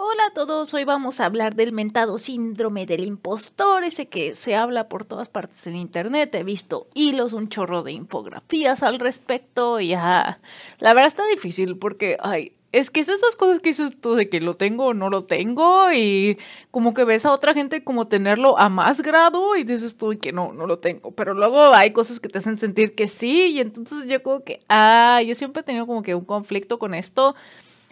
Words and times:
Hola 0.00 0.26
a 0.26 0.30
todos, 0.30 0.72
hoy 0.74 0.84
vamos 0.84 1.18
a 1.18 1.26
hablar 1.26 1.56
del 1.56 1.72
mentado 1.72 2.20
síndrome 2.20 2.86
del 2.86 3.04
impostor, 3.04 3.82
ese 3.82 4.06
que 4.06 4.36
se 4.36 4.54
habla 4.54 4.88
por 4.88 5.04
todas 5.04 5.28
partes 5.28 5.66
en 5.66 5.74
internet. 5.74 6.32
He 6.36 6.44
visto 6.44 6.86
hilos, 6.94 7.32
un 7.32 7.48
chorro 7.48 7.82
de 7.82 7.90
infografías 7.90 8.84
al 8.84 9.00
respecto 9.00 9.80
y 9.80 9.88
ya. 9.88 10.38
La 10.78 10.94
verdad 10.94 11.08
está 11.08 11.26
difícil 11.26 11.78
porque, 11.78 12.16
ay, 12.20 12.52
es 12.70 12.90
que 12.90 13.00
es 13.00 13.08
esas 13.08 13.34
cosas 13.34 13.58
que 13.58 13.70
dices 13.70 14.00
tú 14.00 14.14
de 14.14 14.28
que 14.28 14.40
lo 14.40 14.54
tengo 14.54 14.86
o 14.86 14.94
no 14.94 15.10
lo 15.10 15.24
tengo 15.24 15.90
y 15.92 16.38
como 16.70 16.94
que 16.94 17.02
ves 17.02 17.26
a 17.26 17.32
otra 17.32 17.52
gente 17.52 17.82
como 17.82 18.06
tenerlo 18.06 18.56
a 18.56 18.68
más 18.68 19.00
grado 19.02 19.56
y 19.56 19.64
dices 19.64 19.96
tú 19.96 20.16
que 20.20 20.32
no, 20.32 20.52
no 20.52 20.68
lo 20.68 20.78
tengo. 20.78 21.10
Pero 21.10 21.34
luego 21.34 21.74
hay 21.74 21.90
cosas 21.90 22.20
que 22.20 22.28
te 22.28 22.38
hacen 22.38 22.56
sentir 22.56 22.94
que 22.94 23.08
sí 23.08 23.46
y 23.48 23.60
entonces 23.60 24.08
yo 24.08 24.22
como 24.22 24.44
que, 24.44 24.60
ah, 24.68 25.20
yo 25.26 25.34
siempre 25.34 25.62
he 25.62 25.64
tenido 25.64 25.88
como 25.88 26.04
que 26.04 26.14
un 26.14 26.24
conflicto 26.24 26.78
con 26.78 26.94
esto 26.94 27.34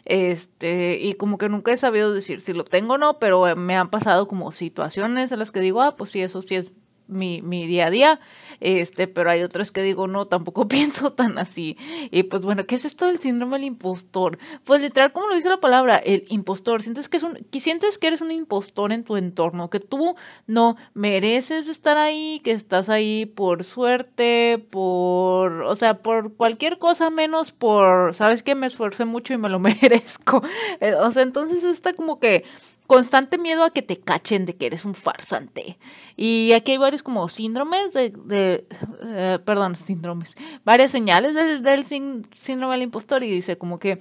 este, 0.06 0.98
y 1.00 1.14
como 1.14 1.36
que 1.36 1.48
nunca 1.48 1.72
he 1.72 1.76
sabido 1.76 2.12
decir 2.14 2.40
si 2.40 2.52
lo 2.52 2.64
tengo 2.64 2.94
o 2.94 2.98
no, 2.98 3.18
pero 3.18 3.54
me 3.56 3.76
han 3.76 3.90
pasado 3.90 4.28
como 4.28 4.52
situaciones 4.52 5.32
en 5.32 5.40
las 5.40 5.50
que 5.50 5.60
digo, 5.60 5.82
ah, 5.82 5.96
pues 5.96 6.10
sí, 6.10 6.20
eso 6.20 6.42
sí 6.42 6.54
es 6.54 6.70
mi, 7.08 7.42
mi 7.42 7.66
día 7.66 7.86
a 7.86 7.90
día, 7.90 8.20
este, 8.60 9.06
pero 9.08 9.30
hay 9.30 9.42
otras 9.42 9.70
que 9.70 9.82
digo, 9.82 10.06
no, 10.06 10.26
tampoco 10.26 10.68
pienso 10.68 11.12
tan 11.12 11.38
así. 11.38 11.76
Y 12.10 12.24
pues 12.24 12.42
bueno, 12.42 12.66
¿qué 12.66 12.76
es 12.76 12.84
esto 12.84 13.06
del 13.06 13.20
síndrome 13.20 13.58
del 13.58 13.66
impostor? 13.66 14.38
Pues 14.64 14.80
literal, 14.80 15.12
como 15.12 15.28
lo 15.28 15.34
dice 15.34 15.48
la 15.48 15.60
palabra, 15.60 15.96
el 15.96 16.24
impostor, 16.28 16.82
sientes 16.82 17.08
que 17.08 17.16
es 17.18 17.22
un, 17.22 17.38
sientes 17.52 17.98
que 17.98 18.06
eres 18.06 18.20
un 18.20 18.30
impostor 18.30 18.92
en 18.92 19.04
tu 19.04 19.16
entorno, 19.16 19.70
que 19.70 19.80
tú 19.80 20.14
no 20.46 20.76
mereces 20.94 21.68
estar 21.68 21.96
ahí, 21.96 22.40
que 22.44 22.52
estás 22.52 22.88
ahí 22.88 23.26
por 23.26 23.64
suerte, 23.64 24.64
por, 24.70 25.62
o 25.62 25.74
sea, 25.74 25.98
por 25.98 26.34
cualquier 26.34 26.78
cosa 26.78 27.10
menos 27.10 27.52
por, 27.52 28.14
sabes 28.14 28.42
que 28.42 28.54
me 28.54 28.66
esforcé 28.66 29.04
mucho 29.04 29.34
y 29.34 29.38
me 29.38 29.48
lo 29.48 29.58
merezco. 29.60 30.42
Eh, 30.80 30.94
o 30.94 31.10
sea, 31.10 31.22
entonces 31.22 31.64
está 31.64 31.92
como 31.94 32.18
que 32.20 32.44
constante 32.86 33.38
miedo 33.38 33.64
a 33.64 33.70
que 33.70 33.82
te 33.82 33.98
cachen 33.98 34.46
de 34.46 34.56
que 34.56 34.66
eres 34.66 34.84
un 34.84 34.94
farsante. 34.94 35.78
Y 36.16 36.52
aquí 36.52 36.72
hay 36.72 36.78
varios 36.78 37.02
como 37.02 37.28
síndromes 37.28 37.92
de, 37.92 38.10
de 38.10 38.66
eh, 39.04 39.38
perdón, 39.44 39.76
síndromes, 39.76 40.30
varias 40.64 40.90
señales 40.90 41.34
del, 41.34 41.84
síndrome 41.84 42.74
del 42.74 42.82
impostor 42.82 43.22
y 43.22 43.30
dice 43.30 43.58
como 43.58 43.78
que 43.78 43.98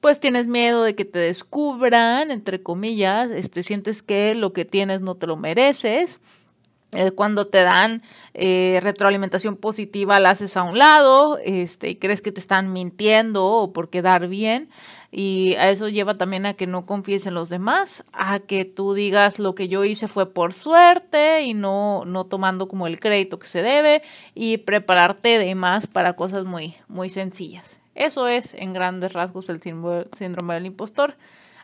pues 0.00 0.20
tienes 0.20 0.46
miedo 0.46 0.84
de 0.84 0.94
que 0.94 1.04
te 1.04 1.18
descubran, 1.18 2.30
entre 2.30 2.62
comillas, 2.62 3.30
este, 3.30 3.64
sientes 3.64 4.02
que 4.02 4.34
lo 4.34 4.52
que 4.52 4.64
tienes 4.64 5.00
no 5.00 5.16
te 5.16 5.26
lo 5.26 5.36
mereces. 5.36 6.20
Eh, 6.92 7.10
cuando 7.10 7.48
te 7.48 7.62
dan 7.64 8.02
eh, 8.32 8.80
retroalimentación 8.82 9.56
positiva 9.56 10.18
la 10.20 10.30
haces 10.30 10.56
a 10.56 10.62
un 10.62 10.78
lado 10.78 11.38
este, 11.44 11.90
y 11.90 11.96
crees 11.96 12.22
que 12.22 12.32
te 12.32 12.40
están 12.40 12.72
mintiendo 12.72 13.44
o 13.44 13.74
por 13.74 13.90
quedar 13.90 14.26
bien 14.26 14.70
y 15.10 15.54
a 15.54 15.70
eso 15.70 15.88
lleva 15.88 16.18
también 16.18 16.44
a 16.44 16.54
que 16.54 16.66
no 16.66 16.84
confíes 16.84 17.26
en 17.26 17.34
los 17.34 17.48
demás, 17.48 18.04
a 18.12 18.40
que 18.40 18.64
tú 18.64 18.92
digas 18.92 19.38
lo 19.38 19.54
que 19.54 19.68
yo 19.68 19.84
hice 19.84 20.06
fue 20.06 20.32
por 20.32 20.52
suerte 20.52 21.42
y 21.42 21.54
no, 21.54 22.04
no 22.04 22.24
tomando 22.24 22.68
como 22.68 22.86
el 22.86 23.00
crédito 23.00 23.38
que 23.38 23.46
se 23.46 23.62
debe 23.62 24.02
y 24.34 24.58
prepararte 24.58 25.38
de 25.38 25.54
más 25.54 25.86
para 25.86 26.14
cosas 26.14 26.44
muy, 26.44 26.74
muy 26.88 27.08
sencillas. 27.08 27.80
Eso 27.94 28.28
es 28.28 28.54
en 28.54 28.72
grandes 28.72 29.12
rasgos 29.12 29.48
el 29.48 29.60
síndrome 29.62 30.54
del 30.54 30.66
impostor. 30.66 31.16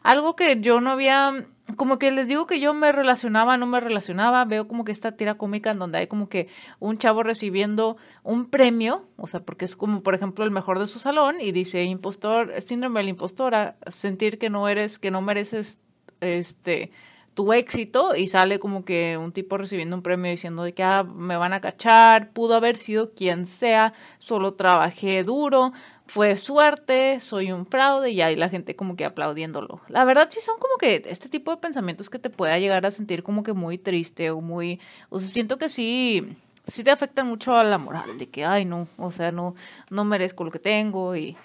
Algo 0.04 0.36
que 0.36 0.60
yo 0.60 0.80
no 0.80 0.90
había 0.90 1.46
como 1.76 1.98
que 1.98 2.10
les 2.10 2.28
digo 2.28 2.46
que 2.46 2.60
yo 2.60 2.74
me 2.74 2.92
relacionaba, 2.92 3.56
no 3.56 3.66
me 3.66 3.80
relacionaba, 3.80 4.44
veo 4.44 4.68
como 4.68 4.84
que 4.84 4.92
esta 4.92 5.12
tira 5.12 5.36
cómica 5.36 5.70
en 5.70 5.78
donde 5.78 5.98
hay 5.98 6.06
como 6.06 6.28
que 6.28 6.48
un 6.78 6.98
chavo 6.98 7.22
recibiendo 7.22 7.96
un 8.22 8.50
premio, 8.50 9.08
o 9.16 9.26
sea, 9.26 9.40
porque 9.40 9.64
es 9.64 9.74
como 9.74 10.02
por 10.02 10.14
ejemplo 10.14 10.44
el 10.44 10.50
mejor 10.50 10.78
de 10.78 10.86
su 10.86 10.98
salón 10.98 11.40
y 11.40 11.52
dice 11.52 11.82
impostor, 11.84 12.52
síndrome 12.66 13.00
del 13.00 13.08
impostor, 13.08 13.54
a 13.54 13.76
sentir 13.90 14.38
que 14.38 14.50
no 14.50 14.68
eres, 14.68 14.98
que 14.98 15.10
no 15.10 15.22
mereces 15.22 15.78
este 16.20 16.92
tu 17.34 17.52
éxito 17.52 18.14
y 18.14 18.28
sale 18.28 18.60
como 18.60 18.84
que 18.84 19.18
un 19.18 19.32
tipo 19.32 19.58
recibiendo 19.58 19.96
un 19.96 20.02
premio 20.02 20.30
diciendo 20.30 20.62
de 20.62 20.72
que 20.72 20.82
ah, 20.84 21.02
me 21.02 21.36
van 21.36 21.52
a 21.52 21.60
cachar, 21.60 22.30
pudo 22.30 22.54
haber 22.54 22.76
sido 22.76 23.12
quien 23.12 23.46
sea, 23.46 23.92
solo 24.18 24.54
trabajé 24.54 25.22
duro, 25.24 25.72
fue 26.06 26.36
suerte, 26.36 27.18
soy 27.20 27.50
un 27.50 27.66
fraude 27.66 28.10
y 28.10 28.20
ahí 28.20 28.36
la 28.36 28.48
gente 28.48 28.76
como 28.76 28.96
que 28.96 29.04
aplaudiéndolo. 29.04 29.80
La 29.88 30.04
verdad 30.04 30.28
sí 30.30 30.40
son 30.40 30.58
como 30.58 30.76
que 30.78 31.02
este 31.06 31.28
tipo 31.28 31.50
de 31.50 31.56
pensamientos 31.56 32.10
que 32.10 32.18
te 32.18 32.30
pueda 32.30 32.58
llegar 32.58 32.84
a 32.84 32.90
sentir 32.90 33.22
como 33.22 33.42
que 33.42 33.52
muy 33.52 33.78
triste 33.78 34.30
o 34.30 34.40
muy, 34.40 34.80
o 35.08 35.18
sea, 35.20 35.28
siento 35.28 35.56
que 35.56 35.68
sí, 35.68 36.36
sí 36.66 36.84
te 36.84 36.90
afectan 36.90 37.26
mucho 37.26 37.56
a 37.56 37.64
la 37.64 37.78
moral 37.78 38.18
de 38.18 38.28
que, 38.28 38.44
ay, 38.44 38.64
no, 38.64 38.86
o 38.98 39.10
sea, 39.12 39.32
no, 39.32 39.54
no 39.90 40.04
merezco 40.04 40.44
lo 40.44 40.50
que 40.50 40.58
tengo 40.58 41.16
y 41.16 41.36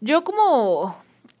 yo 0.00 0.24
como, 0.24 0.96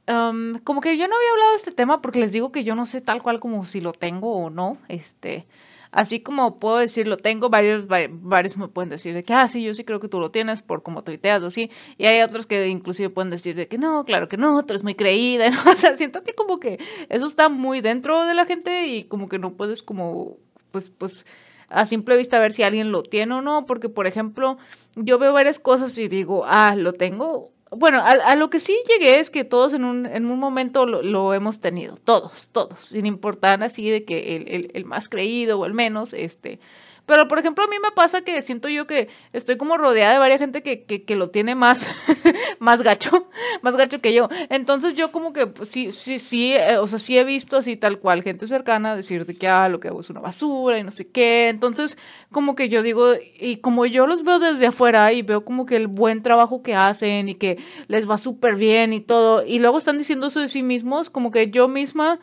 um, 0.08 0.58
como 0.60 0.80
que 0.80 0.96
yo 0.96 1.08
no 1.08 1.16
había 1.16 1.30
hablado 1.30 1.50
de 1.50 1.56
este 1.56 1.72
tema 1.72 2.00
porque 2.00 2.20
les 2.20 2.30
digo 2.30 2.52
que 2.52 2.62
yo 2.62 2.76
no 2.76 2.86
sé 2.86 3.00
tal 3.00 3.22
cual 3.22 3.40
como 3.40 3.66
si 3.66 3.80
lo 3.80 3.92
tengo 3.92 4.36
o 4.36 4.50
no, 4.50 4.78
este, 4.86 5.46
Así 5.92 6.20
como 6.20 6.58
puedo 6.58 6.78
decir, 6.78 7.06
lo 7.06 7.18
tengo, 7.18 7.50
varios, 7.50 7.86
varios 7.86 8.56
me 8.56 8.66
pueden 8.66 8.88
decir 8.88 9.12
de 9.12 9.22
que, 9.24 9.34
ah, 9.34 9.46
sí, 9.46 9.62
yo 9.62 9.74
sí 9.74 9.84
creo 9.84 10.00
que 10.00 10.08
tú 10.08 10.20
lo 10.20 10.30
tienes 10.30 10.62
por 10.62 10.82
como 10.82 11.04
tuiteas 11.04 11.42
o 11.42 11.50
sí. 11.50 11.70
Y 11.98 12.06
hay 12.06 12.22
otros 12.22 12.46
que 12.46 12.66
inclusive 12.68 13.10
pueden 13.10 13.30
decir 13.30 13.54
de 13.54 13.68
que 13.68 13.76
no, 13.76 14.06
claro 14.06 14.26
que 14.26 14.38
no, 14.38 14.64
tú 14.64 14.72
eres 14.72 14.84
muy 14.84 14.94
creída. 14.94 15.50
¿no? 15.50 15.58
O 15.70 15.76
sea, 15.76 15.98
siento 15.98 16.22
que 16.24 16.32
como 16.32 16.58
que 16.58 16.78
eso 17.10 17.26
está 17.26 17.50
muy 17.50 17.82
dentro 17.82 18.24
de 18.24 18.32
la 18.32 18.46
gente 18.46 18.86
y 18.86 19.04
como 19.04 19.28
que 19.28 19.38
no 19.38 19.52
puedes 19.52 19.82
como, 19.82 20.38
pues, 20.70 20.88
pues, 20.88 21.26
a 21.68 21.84
simple 21.84 22.16
vista 22.16 22.40
ver 22.40 22.54
si 22.54 22.62
alguien 22.62 22.90
lo 22.90 23.02
tiene 23.02 23.34
o 23.34 23.42
no. 23.42 23.66
Porque, 23.66 23.90
por 23.90 24.06
ejemplo, 24.06 24.56
yo 24.96 25.18
veo 25.18 25.34
varias 25.34 25.58
cosas 25.58 25.96
y 25.98 26.08
digo, 26.08 26.44
ah, 26.46 26.74
lo 26.74 26.94
tengo 26.94 27.52
bueno, 27.76 28.02
a, 28.04 28.34
lo 28.36 28.50
que 28.50 28.60
sí 28.60 28.76
llegué 28.88 29.20
es 29.20 29.30
que 29.30 29.44
todos 29.44 29.72
en 29.72 29.84
un, 29.84 30.06
en 30.06 30.26
un 30.26 30.38
momento 30.38 30.84
lo, 30.86 31.34
hemos 31.34 31.60
tenido, 31.60 31.94
todos, 31.96 32.48
todos, 32.52 32.80
sin 32.80 33.06
importar 33.06 33.62
así 33.62 33.88
de 33.88 34.04
que 34.04 34.36
el, 34.36 34.48
el, 34.48 34.70
el, 34.74 34.84
más 34.84 35.08
creído 35.08 35.58
o 35.58 35.64
el 35.64 35.72
menos, 35.72 36.12
este, 36.12 36.58
pero, 37.06 37.26
por 37.28 37.38
ejemplo, 37.38 37.64
a 37.64 37.68
mí 37.68 37.76
me 37.82 37.90
pasa 37.90 38.22
que 38.22 38.40
siento 38.42 38.68
yo 38.68 38.86
que 38.86 39.08
estoy 39.32 39.56
como 39.56 39.76
rodeada 39.76 40.12
de 40.12 40.18
varias 40.18 40.38
gente 40.38 40.62
que, 40.62 40.84
que, 40.84 41.02
que 41.02 41.16
lo 41.16 41.30
tiene 41.30 41.54
más, 41.54 41.88
más 42.58 42.82
gacho, 42.82 43.28
más 43.62 43.76
gacho 43.76 44.00
que 44.00 44.14
yo. 44.14 44.28
Entonces 44.50 44.94
yo 44.94 45.10
como 45.10 45.32
que 45.32 45.48
pues, 45.48 45.68
sí, 45.68 45.90
sí, 45.92 46.18
sí, 46.18 46.52
eh, 46.54 46.78
o 46.78 46.86
sea, 46.86 46.98
sí 46.98 47.18
he 47.18 47.24
visto 47.24 47.56
así 47.56 47.76
tal 47.76 47.98
cual 47.98 48.22
gente 48.22 48.46
cercana 48.46 48.94
decir 48.94 49.26
de 49.26 49.34
que, 49.34 49.48
ah, 49.48 49.68
lo 49.68 49.80
que 49.80 49.88
hago 49.88 50.00
es 50.00 50.10
una 50.10 50.20
basura 50.20 50.78
y 50.78 50.84
no 50.84 50.90
sé 50.90 51.08
qué. 51.08 51.48
Entonces, 51.48 51.98
como 52.30 52.54
que 52.54 52.68
yo 52.68 52.82
digo, 52.82 53.14
y 53.38 53.56
como 53.56 53.84
yo 53.86 54.06
los 54.06 54.22
veo 54.22 54.38
desde 54.38 54.66
afuera 54.66 55.12
y 55.12 55.22
veo 55.22 55.44
como 55.44 55.66
que 55.66 55.76
el 55.76 55.88
buen 55.88 56.22
trabajo 56.22 56.62
que 56.62 56.74
hacen 56.74 57.28
y 57.28 57.34
que 57.34 57.58
les 57.88 58.08
va 58.08 58.16
súper 58.16 58.54
bien 58.56 58.92
y 58.92 59.00
todo, 59.00 59.44
y 59.44 59.58
luego 59.58 59.78
están 59.78 59.98
diciendo 59.98 60.28
eso 60.28 60.40
de 60.40 60.48
sí 60.48 60.62
mismos, 60.62 61.10
como 61.10 61.30
que 61.30 61.50
yo 61.50 61.68
misma 61.68 62.20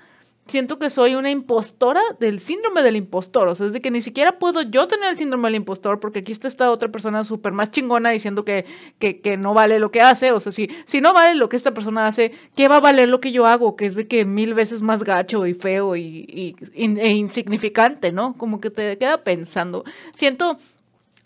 siento 0.50 0.80
que 0.80 0.90
soy 0.90 1.16
una 1.16 1.30
impostora 1.30 2.02
del 2.20 2.40
síndrome 2.40 2.82
del 2.84 2.96
impostor. 2.96 3.48
O 3.48 3.56
sea, 3.56 3.68
es 3.68 3.74
de 3.74 3.82
que 3.82 3.92
ni 3.92 4.02
siquiera 4.02 4.40
puedo 4.40 4.62
yo 4.64 4.88
tener 4.88 5.12
el 5.12 5.18
síndrome 5.18 5.48
del 5.48 5.56
impostor 5.56 6.00
porque 6.00 6.20
aquí 6.20 6.32
está 6.32 6.48
esta 6.48 6.72
otra 6.72 6.90
persona 6.90 7.24
súper 7.24 7.54
más 7.54 7.72
chingona 7.72 8.10
diciendo 8.10 8.44
que, 8.44 8.66
que, 9.00 9.22
que, 9.22 9.38
no 9.38 9.54
vale 9.54 9.80
lo 9.80 9.92
que 9.92 10.02
hace. 10.02 10.32
O 10.32 10.40
sea, 10.40 10.52
si, 10.52 10.70
si 10.86 11.02
no 11.02 11.14
vale 11.14 11.36
lo 11.36 11.50
que 11.50 11.58
esta 11.58 11.74
persona 11.74 12.08
hace, 12.08 12.32
¿qué 12.56 12.68
va 12.68 12.78
a 12.78 12.82
valer 12.82 13.10
lo 13.10 13.22
que 13.22 13.32
yo 13.32 13.46
hago? 13.46 13.76
Que 13.76 13.86
es 13.86 13.96
de 13.96 14.08
que 14.08 14.26
mil 14.26 14.54
veces 14.54 14.82
más 14.82 15.04
gacho 15.04 15.46
y 15.46 15.54
feo 15.54 15.96
y, 15.96 16.26
y, 16.28 16.56
e 16.76 17.10
insignificante, 17.12 18.12
¿no? 18.12 18.36
Como 18.38 18.60
que 18.60 18.70
te 18.70 18.98
queda 18.98 19.24
pensando. 19.24 19.84
Siento 20.18 20.58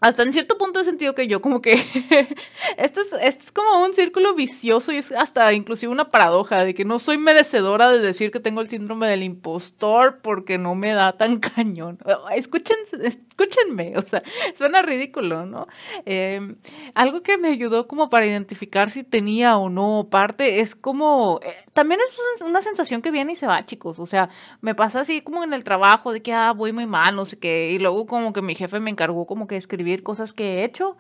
hasta 0.04 0.24
en 0.24 0.34
cierto 0.34 0.58
punto 0.58 0.82
he 0.82 0.84
sentido 0.84 1.16
que 1.16 1.30
yo 1.30 1.42
como 1.42 1.62
que 1.62 1.74
esto 2.78 3.00
es, 3.00 3.14
esto 3.22 3.44
es 3.46 3.52
como 3.54 3.86
un 3.86 3.94
círculo 3.94 4.36
vicioso 4.36 4.92
y 4.92 4.98
es 4.98 5.14
hasta 5.14 5.54
inclusive 5.54 5.94
una 5.94 6.10
paradoja 6.10 6.66
de 6.66 6.74
que 6.74 6.84
no 6.84 7.00
soy 7.00 7.18
merecedora 7.18 7.90
de 7.90 8.00
decir 8.00 8.30
que 8.30 8.42
tengo 8.42 8.60
el 8.60 8.70
síndrome 8.70 9.08
del 9.08 9.24
impostor 9.24 10.20
porque 10.22 10.58
no 10.58 10.76
me 10.76 10.92
da 10.92 11.14
tan 11.14 11.40
cañón. 11.56 12.00
Escuchen, 12.36 12.76
escúchenme, 13.02 13.98
o 13.98 14.02
sea, 14.02 14.24
suena 14.58 14.82
ridículo, 14.82 15.46
¿no? 15.46 15.68
Eh, 16.06 16.54
algo 16.96 17.24
que 17.24 17.38
me 17.38 17.48
ayudó 17.48 17.88
como 17.88 18.10
para 18.10 18.26
identificar 18.26 18.92
si 18.92 19.06
tenía 19.06 19.56
o 19.56 19.70
no 19.70 20.10
parte 20.12 20.60
es 20.60 20.76
como, 20.76 21.40
eh, 21.42 21.56
también 21.72 22.02
es 22.06 22.20
una 22.42 22.62
sensación 22.62 23.02
que 23.02 23.10
viene 23.10 23.32
y 23.32 23.36
se 23.36 23.48
va, 23.48 23.66
chicos, 23.66 24.00
o 24.00 24.06
sea, 24.06 24.28
me 24.60 24.76
pasa 24.76 25.00
así 25.00 25.22
como 25.22 25.46
en 25.46 25.54
el 25.54 25.64
trabajo 25.64 26.12
de 26.12 26.22
que, 26.22 26.34
ah, 26.34 26.52
voy 26.52 26.74
muy 26.74 26.88
mal, 26.88 27.16
no 27.16 27.26
sé 27.26 27.40
qué, 27.40 27.72
y 27.72 27.80
luego 27.80 28.06
como 28.06 28.34
que 28.34 28.42
mi 28.42 28.54
jefe 28.54 28.82
me 28.82 28.90
encargó 28.90 29.26
como 29.26 29.48
que 29.48 29.56
escribir 29.56 29.93
cosas 30.02 30.34
que 30.34 30.62
he 30.62 30.64
hecho 30.64 30.98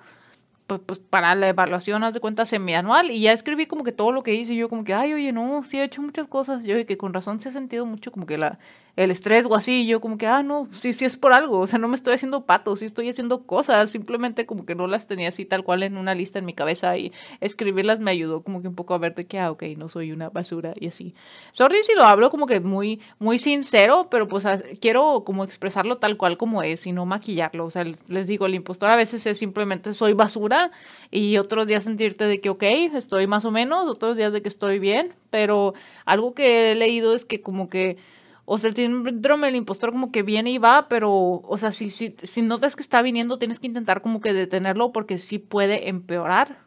pues, 0.68 0.82
pues, 0.86 1.00
para 1.00 1.36
la 1.36 1.50
evaluación, 1.50 2.04
haz 2.04 2.14
de 2.14 2.20
cuenta, 2.20 2.46
semianual, 2.46 3.12
y 3.12 3.22
ya 3.22 3.34
escribí 3.34 3.66
como 3.66 3.84
que 3.84 3.92
todo 3.92 4.12
lo 4.12 4.24
que 4.24 4.34
hice, 4.34 4.54
y 4.54 4.58
yo 4.58 4.70
como 4.70 4.84
que, 4.84 4.94
ay, 4.94 5.14
oye, 5.14 5.32
no, 5.32 5.64
sí 5.64 5.78
he 5.80 5.84
hecho 5.84 6.02
muchas 6.02 6.28
cosas, 6.28 6.64
yo 6.64 6.78
y 6.78 6.86
que 6.86 6.98
con 6.98 7.14
razón 7.14 7.42
se 7.42 7.50
ha 7.50 7.52
sentido 7.52 7.86
mucho 7.86 8.12
como 8.12 8.26
que 8.26 8.38
la, 8.38 8.60
el 8.96 9.10
estrés 9.10 9.46
o 9.48 9.56
así, 9.56 9.88
yo 9.88 10.00
como 10.00 10.20
que, 10.20 10.28
ah, 10.28 10.44
no, 10.44 10.70
sí, 10.72 10.94
sí 10.94 11.04
es 11.04 11.18
por 11.18 11.34
algo, 11.34 11.60
o 11.60 11.68
sea, 11.68 11.80
no 11.80 11.88
me 11.88 11.96
estoy 11.96 12.14
haciendo 12.14 12.46
pato, 12.46 12.76
sí 12.76 12.86
estoy 12.86 13.10
haciendo 13.10 13.44
cosas, 13.48 13.90
simplemente 13.90 14.46
como 14.46 14.68
que 14.68 14.76
no 14.76 14.86
las 14.86 15.08
tenía 15.08 15.30
así 15.30 15.46
tal 15.46 15.64
cual 15.64 15.82
en 15.82 15.98
una 15.98 16.14
lista 16.14 16.38
en 16.38 16.46
mi 16.46 16.54
cabeza, 16.54 16.96
y 16.96 17.12
escribirlas 17.42 18.00
me 18.00 18.12
ayudó 18.12 18.44
como 18.44 18.62
que 18.62 18.68
un 18.68 18.76
poco 18.76 18.94
a 18.94 19.00
ver 19.00 19.16
de 19.16 19.26
que, 19.26 19.40
ah, 19.40 19.50
ok, 19.50 19.64
no 19.78 19.90
soy 19.90 20.12
una 20.12 20.30
basura, 20.30 20.74
y 20.80 20.88
así. 20.88 21.16
Sorry 21.54 21.78
si 21.88 21.96
lo 21.96 22.04
hablo 22.04 22.30
como 22.30 22.46
que 22.46 22.60
muy, 22.60 23.02
muy 23.18 23.40
sincero, 23.40 24.10
pero 24.12 24.28
pues 24.28 24.46
quiero 24.80 25.24
como 25.26 25.44
expresarlo 25.44 25.98
tal 25.98 26.16
cual 26.16 26.38
como 26.38 26.62
es, 26.62 26.86
y 26.86 26.92
no 26.92 27.08
maquillarlo, 27.08 27.66
o 27.66 27.72
sea, 27.72 27.86
les 28.08 28.28
digo, 28.28 28.46
el 28.46 28.54
impostor 28.54 28.92
a 28.92 28.96
veces 28.96 29.26
es 29.26 29.40
simplemente 29.40 29.94
soy 29.94 30.14
basura, 30.14 30.70
y 31.10 31.38
otros 31.38 31.66
días 31.66 31.84
sentirte 31.84 32.26
de 32.26 32.40
que, 32.42 32.52
ok, 32.52 32.64
estoy 32.94 33.26
más 33.26 33.44
o 33.46 33.50
menos, 33.50 33.90
otros 33.90 34.16
días 34.16 34.32
de 34.32 34.44
que 34.44 34.50
estoy 34.50 34.78
bien, 34.78 35.16
pero 35.32 35.74
algo 36.06 36.36
que 36.36 36.72
he 36.72 36.76
leído 36.76 37.16
es 37.16 37.26
que 37.26 37.42
como 37.42 37.70
que, 37.70 37.98
o 38.46 38.58
sea, 38.58 38.70
el 38.70 38.76
síndrome 38.76 39.48
del 39.48 39.56
impostor 39.56 39.92
como 39.92 40.12
que 40.12 40.24
viene 40.24 40.52
y 40.52 40.58
va, 40.58 40.88
pero, 40.90 41.12
o 41.12 41.58
sea, 41.58 41.72
si, 41.72 41.90
si, 41.90 42.16
si 42.24 42.42
notas 42.42 42.76
que 42.76 42.84
está 42.84 43.02
viniendo, 43.02 43.38
tienes 43.38 43.60
que 43.60 43.68
intentar 43.68 44.02
como 44.02 44.22
que 44.22 44.34
detenerlo 44.34 44.92
porque 44.92 45.18
sí 45.18 45.40
puede 45.40 45.90
empeorar 45.90 46.58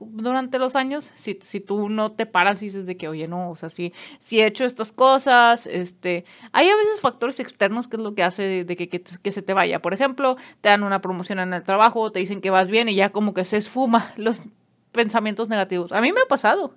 durante 0.00 0.58
los 0.58 0.76
años, 0.76 1.12
si, 1.14 1.38
si 1.42 1.60
tú 1.60 1.88
no 1.88 2.12
te 2.12 2.26
paras 2.26 2.62
y 2.62 2.66
dices 2.66 2.86
de 2.86 2.96
que, 2.96 3.08
oye, 3.08 3.28
no, 3.28 3.50
o 3.50 3.56
sea, 3.56 3.68
si, 3.68 3.92
he 4.30 4.46
hecho 4.46 4.64
estas 4.64 4.92
cosas, 4.92 5.66
este, 5.66 6.24
hay 6.52 6.68
a 6.68 6.76
veces 6.76 7.00
factores 7.00 7.38
externos 7.38 7.86
que 7.86 7.96
es 7.96 8.02
lo 8.02 8.14
que 8.14 8.22
hace 8.22 8.64
de, 8.64 8.76
que, 8.76 8.88
que, 8.88 9.32
se 9.32 9.42
te 9.42 9.52
vaya. 9.52 9.80
Por 9.80 9.94
ejemplo, 9.94 10.36
te 10.60 10.70
dan 10.70 10.82
una 10.82 11.00
promoción 11.00 11.38
en 11.38 11.52
el 11.52 11.62
trabajo, 11.62 12.10
te 12.12 12.18
dicen 12.18 12.40
que 12.40 12.50
vas 12.50 12.70
bien 12.70 12.88
y 12.88 12.94
ya 12.94 13.10
como 13.10 13.34
que 13.34 13.44
se 13.44 13.58
esfuma 13.58 14.12
los 14.16 14.42
pensamientos 14.92 15.48
negativos. 15.48 15.92
A 15.92 16.00
mí 16.00 16.12
me 16.12 16.20
ha 16.20 16.26
pasado. 16.26 16.72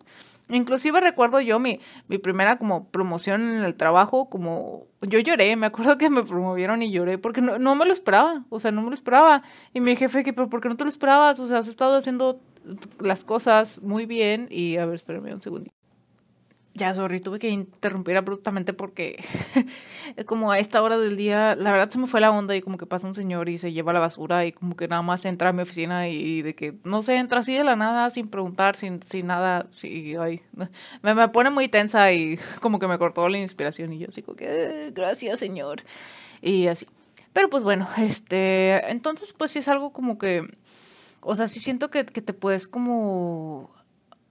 Inclusive 0.53 0.99
recuerdo 1.01 1.41
yo 1.41 1.59
mi, 1.59 1.79
mi 2.07 2.17
primera 2.17 2.57
como 2.57 2.89
promoción 2.89 3.41
en 3.41 3.63
el 3.63 3.75
trabajo, 3.75 4.29
como 4.29 4.85
yo 5.01 5.19
lloré, 5.19 5.55
me 5.55 5.65
acuerdo 5.65 5.97
que 5.97 6.09
me 6.09 6.23
promovieron 6.23 6.81
y 6.81 6.91
lloré 6.91 7.17
porque 7.17 7.41
no, 7.41 7.57
no 7.57 7.75
me 7.75 7.85
lo 7.85 7.93
esperaba, 7.93 8.45
o 8.49 8.59
sea, 8.59 8.71
no 8.71 8.81
me 8.81 8.89
lo 8.89 8.93
esperaba. 8.93 9.41
Y 9.73 9.81
mi 9.81 9.95
jefe, 9.95 10.23
que, 10.23 10.33
pero 10.33 10.49
¿por 10.49 10.61
qué 10.61 10.69
no 10.69 10.77
te 10.77 10.83
lo 10.83 10.89
esperabas? 10.89 11.39
O 11.39 11.47
sea, 11.47 11.57
has 11.57 11.67
estado 11.67 11.97
haciendo 11.97 12.39
las 12.99 13.25
cosas 13.25 13.81
muy 13.81 14.05
bien 14.05 14.47
y 14.49 14.77
a 14.77 14.85
ver, 14.85 14.95
espérame 14.95 15.33
un 15.33 15.41
segundo. 15.41 15.71
Ya, 16.75 16.91
sorry, 16.95 17.19
tuve 17.19 17.37
que 17.37 17.49
interrumpir 17.49 18.17
abruptamente 18.17 18.73
porque 18.73 19.23
como 20.25 20.51
a 20.51 20.57
esta 20.57 20.81
hora 20.81 20.97
del 20.97 21.15
día, 21.17 21.55
la 21.55 21.71
verdad 21.71 21.91
se 21.91 21.99
me 21.99 22.07
fue 22.07 22.19
la 22.19 22.31
onda 22.31 22.55
y 22.55 22.61
como 22.61 22.77
que 22.77 22.87
pasa 22.87 23.07
un 23.07 23.13
señor 23.13 23.47
y 23.47 23.59
se 23.59 23.71
lleva 23.71 23.93
la 23.93 23.99
basura 23.99 24.43
y 24.47 24.53
como 24.53 24.75
que 24.75 24.87
nada 24.87 25.03
más 25.03 25.23
entra 25.25 25.49
a 25.49 25.53
mi 25.53 25.61
oficina 25.61 26.09
y, 26.09 26.41
de 26.41 26.55
que, 26.55 26.73
no 26.83 27.03
sé, 27.03 27.17
entra 27.17 27.41
así 27.41 27.53
de 27.53 27.63
la 27.63 27.75
nada, 27.75 28.09
sin 28.09 28.27
preguntar, 28.27 28.75
sin, 28.75 29.03
sin 29.03 29.27
nada, 29.27 29.67
sí, 29.71 30.15
ay, 30.19 30.41
me, 31.03 31.13
me 31.13 31.29
pone 31.29 31.51
muy 31.51 31.67
tensa 31.67 32.11
y 32.11 32.39
como 32.59 32.79
que 32.79 32.87
me 32.87 32.97
cortó 32.97 33.29
la 33.29 33.37
inspiración 33.37 33.93
y 33.93 33.99
yo 33.99 34.07
así 34.09 34.23
como 34.23 34.35
que, 34.35 34.45
eh, 34.47 34.91
gracias 34.91 35.39
señor, 35.39 35.83
y 36.41 36.67
así. 36.67 36.87
Pero 37.33 37.49
pues 37.49 37.63
bueno, 37.63 37.87
este, 37.97 38.89
entonces 38.91 39.33
pues 39.33 39.51
sí 39.51 39.59
es 39.59 39.67
algo 39.67 39.91
como 39.91 40.17
que 40.17 40.47
o 41.25 41.35
sea, 41.35 41.47
sí 41.47 41.59
siento 41.59 41.89
que, 41.89 42.05
que 42.05 42.21
te 42.21 42.33
puedes 42.33 42.67
como 42.67 43.69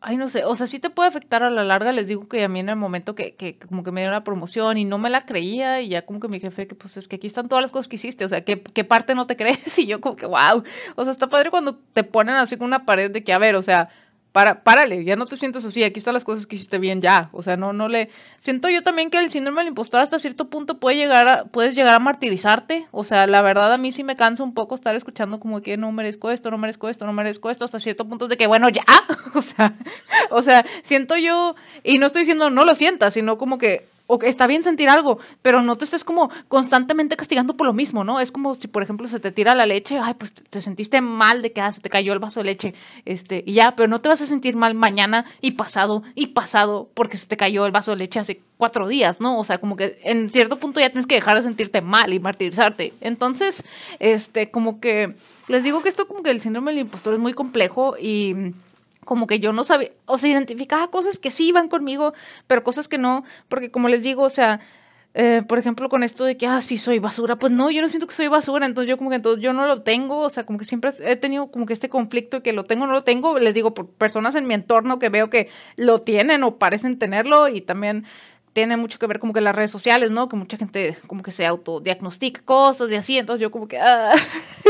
ay, 0.03 0.17
no 0.17 0.29
sé, 0.29 0.45
o 0.45 0.55
sea, 0.57 0.67
sí 0.67 0.79
te 0.79 0.91
puede 0.91 1.09
afectar 1.09 1.43
a 1.43 1.51
la 1.51 1.65
larga. 1.65 1.93
Les 1.93 2.07
digo 2.07 2.29
que 2.29 2.45
a 2.45 2.49
mí 2.49 2.61
en 2.61 2.69
el 2.69 2.77
momento 2.77 3.15
que, 3.15 3.35
que 3.35 3.57
como 3.59 3.83
que 3.83 3.93
me 3.93 4.03
dio 4.03 4.11
una 4.11 4.25
promoción 4.25 4.77
y 4.77 4.85
no 4.85 4.99
me 4.99 5.11
la 5.11 5.23
creía 5.23 5.81
y 5.81 5.89
ya 5.89 6.03
como 6.03 6.21
que 6.21 6.29
mi 6.29 6.41
jefe, 6.41 6.67
que 6.67 6.75
pues 6.75 6.97
es 6.97 7.09
que 7.09 7.17
aquí 7.17 7.27
están 7.27 7.49
todas 7.49 7.63
las 7.63 7.71
cosas 7.71 7.89
que 7.89 7.97
hiciste, 7.97 8.25
o 8.25 8.29
sea, 8.29 8.45
¿qué, 8.45 8.61
qué 8.63 8.85
parte 8.85 9.15
no 9.15 9.27
te 9.27 9.37
crees? 9.37 9.79
Y 9.83 9.87
yo 9.87 10.01
como 10.01 10.17
que, 10.17 10.27
wow, 10.27 10.63
o 10.97 11.05
sea, 11.05 11.13
está 11.13 11.29
padre 11.29 11.51
cuando 11.51 11.77
te 11.93 12.05
ponen 12.05 12.35
así 12.37 12.57
con 12.57 12.67
una 12.67 12.85
pared 12.85 13.11
de 13.11 13.25
que, 13.25 13.33
a 13.33 13.39
ver, 13.39 13.57
o 13.57 13.63
sea, 13.63 13.89
para, 14.33 14.63
párale, 14.63 15.05
ya 15.05 15.15
no 15.15 15.27
te 15.27 15.37
sientas 15.37 15.65
así, 15.65 15.85
aquí 15.85 15.99
están 15.99 16.15
las 16.15 16.25
cosas 16.25 16.47
que 16.47 16.57
hiciste 16.57 16.79
bien 16.79 17.03
ya, 17.03 17.29
o 17.33 17.43
sea, 17.43 17.57
no, 17.57 17.73
no 17.73 17.89
le, 17.89 18.09
siento 18.41 18.69
yo 18.71 18.83
también 18.83 19.11
que 19.11 19.19
el 19.19 19.31
síndrome 19.31 19.61
del 19.61 19.69
impostor 19.69 20.01
hasta 20.01 20.19
cierto 20.19 20.49
punto 20.49 20.79
puede 20.79 20.97
llegar 20.97 21.29
a, 21.29 21.45
puedes 21.45 21.75
llegar 21.75 21.95
a 21.95 21.99
martirizarte, 21.99 22.87
o 22.91 23.05
sea, 23.05 23.27
la 23.27 23.43
verdad 23.43 23.73
a 23.73 23.79
mí 23.79 23.93
sí 23.93 24.05
me 24.05 24.17
cansa 24.17 24.43
un 24.43 24.55
poco 24.55 24.75
estar 24.75 24.97
escuchando 24.97 25.39
como 25.39 25.61
que 25.61 25.77
no 25.77 25.93
merezco 25.93 26.31
esto, 26.31 26.51
no 26.51 26.59
merezco 26.59 26.89
esto, 26.89 27.05
no 27.05 27.13
merezco 27.13 27.51
esto, 27.51 27.67
hasta 27.67 27.79
cierto 27.79 28.09
punto 28.09 28.27
de 28.27 28.37
que, 28.37 28.47
bueno, 28.47 28.69
ya, 28.71 28.85
o 29.35 29.43
sea, 29.43 29.75
o 30.31 30.43
sea, 30.43 30.65
siento 30.83 31.17
yo, 31.17 31.55
y 31.85 31.99
no 31.99 32.07
estoy 32.07 32.23
diciendo 32.23 32.49
no 32.49 32.65
lo 32.65 32.75
sientas, 32.75 33.15
sino 33.15 33.37
como 33.37 33.59
que, 33.59 33.92
o 34.07 34.19
está 34.23 34.47
bien 34.47 34.63
sentir 34.63 34.89
algo, 34.89 35.19
pero 35.43 35.63
no 35.63 35.77
te 35.77 35.85
estés 35.85 36.05
como 36.05 36.31
constantemente 36.49 37.17
castigando 37.17 37.55
por 37.55 37.67
lo 37.67 37.73
mismo, 37.73 38.05
¿no? 38.05 38.21
Es 38.21 38.33
como 38.33 38.55
si, 38.55 38.69
por 38.69 38.83
ejemplo, 38.83 39.09
se 39.09 39.21
te 39.21 39.33
tira 39.33 39.55
la 39.55 39.67
leche, 39.67 39.99
ay, 39.99 40.15
pues 40.15 40.33
te 40.33 40.61
sentiste 40.61 41.01
mal 41.01 41.43
de 41.43 41.53
que 41.53 41.61
ah, 41.61 41.73
se 41.73 41.81
te 41.81 41.91
cayó 41.91 42.13
el 42.13 42.19
vaso 42.19 42.41
de 42.41 42.45
leche, 42.45 42.75
este, 43.05 43.43
y 43.47 43.55
ya, 43.55 43.75
pero 43.77 43.89
no 43.89 44.01
te 44.01 44.09
vas 44.09 44.21
a 44.21 44.27
sentir 44.27 44.57
mal 44.57 44.75
mañana 44.75 45.25
y 45.41 45.53
pasado 45.53 46.03
y 46.15 46.29
pasado 46.29 46.89
porque 46.95 47.17
se 47.17 47.27
te 47.27 47.37
cayó 47.37 47.67
el 47.67 47.73
vaso 47.73 47.93
de 47.93 47.99
leche 47.99 48.21
hace 48.21 48.43
cuatro 48.57 48.87
días, 48.87 49.21
¿no? 49.21 49.39
O 49.39 49.45
sea, 49.45 49.59
como 49.59 49.77
que 49.77 49.99
en 50.05 50.31
cierto 50.31 50.59
punto 50.59 50.79
ya 50.79 50.91
tienes 50.91 51.07
que 51.07 51.17
dejar 51.17 51.37
de 51.37 51.43
sentirte 51.43 51.81
mal 51.81 52.13
y 52.13 52.21
martirizarte. 52.21 52.93
Entonces, 53.01 53.65
este, 53.99 54.51
como 54.51 54.81
que 54.81 55.15
les 55.49 55.65
digo 55.65 55.83
que 55.83 55.89
esto 55.89 56.07
como 56.07 56.23
que 56.23 56.31
el 56.31 56.41
síndrome 56.41 56.71
del 56.71 56.83
impostor 56.83 57.15
es 57.15 57.19
muy 57.19 57.35
complejo 57.35 57.97
y 57.99 58.53
como 59.05 59.27
que 59.27 59.41
yo 59.41 59.53
no 59.53 59.65
sabía, 59.65 59.91
o 60.07 60.19
sea, 60.19 60.31
identificaba 60.31 60.91
cosas 60.91 61.19
que 61.19 61.31
sí 61.31 61.49
iban 61.49 61.69
conmigo, 61.69 62.15
pero 62.47 62.65
cosas 62.65 62.89
que 62.89 62.99
no, 62.99 63.25
porque 63.49 63.71
como 63.71 63.89
les 63.89 64.03
digo, 64.03 64.23
o 64.23 64.31
sea, 64.31 64.61
eh, 65.15 65.43
por 65.47 65.59
ejemplo, 65.59 65.91
con 65.91 66.03
esto 66.03 66.25
de 66.25 66.39
que, 66.39 66.47
ah, 66.47 66.63
sí, 66.63 66.79
soy 66.79 66.99
basura, 66.99 67.37
pues 67.37 67.53
no, 67.53 67.71
yo 67.71 67.83
no 67.83 67.89
siento 67.89 68.07
que 68.07 68.15
soy 68.15 68.29
basura, 68.29 68.65
entonces 68.65 68.89
yo 68.89 68.97
como 68.97 69.11
que 69.11 69.17
entonces 69.17 69.43
yo 69.43 69.53
no 69.53 69.67
lo 69.67 69.83
tengo, 69.83 70.19
o 70.19 70.31
sea, 70.31 70.47
como 70.47 70.59
que 70.59 70.65
siempre 70.65 70.93
he 71.01 71.17
tenido 71.17 71.51
como 71.51 71.67
que 71.67 71.75
este 71.75 71.91
conflicto 71.91 72.39
de 72.39 72.43
que 72.43 72.53
lo 72.55 72.65
tengo 72.65 72.85
o 72.85 72.87
no 72.87 72.95
lo 72.95 73.03
tengo, 73.03 73.39
les 73.39 73.53
digo, 73.53 73.75
por 73.75 73.89
personas 73.89 74.37
en 74.37 74.47
mi 74.47 74.55
entorno 74.55 74.99
que 74.99 75.11
veo 75.11 75.29
que 75.29 75.51
lo 75.77 75.99
tienen 75.99 76.43
o 76.45 76.57
parecen 76.57 76.99
tenerlo 76.99 77.49
y 77.49 77.61
también 77.61 78.07
tiene 78.55 78.77
mucho 78.77 78.99
que 78.99 79.07
ver 79.07 79.19
como 79.19 79.33
que 79.33 79.41
las 79.41 79.55
redes 79.55 79.71
sociales, 79.71 80.11
¿no? 80.11 80.29
Que 80.29 80.37
mucha 80.37 80.57
gente 80.57 80.97
como 81.07 81.23
que 81.23 81.31
se 81.31 81.47
autodiagnostica 81.47 82.43
cosas 82.43 82.91
y 82.91 82.95
así, 82.97 83.19
entonces 83.19 83.43
yo 83.43 83.51
como 83.51 83.69
que, 83.69 83.79
ah. 83.79 84.13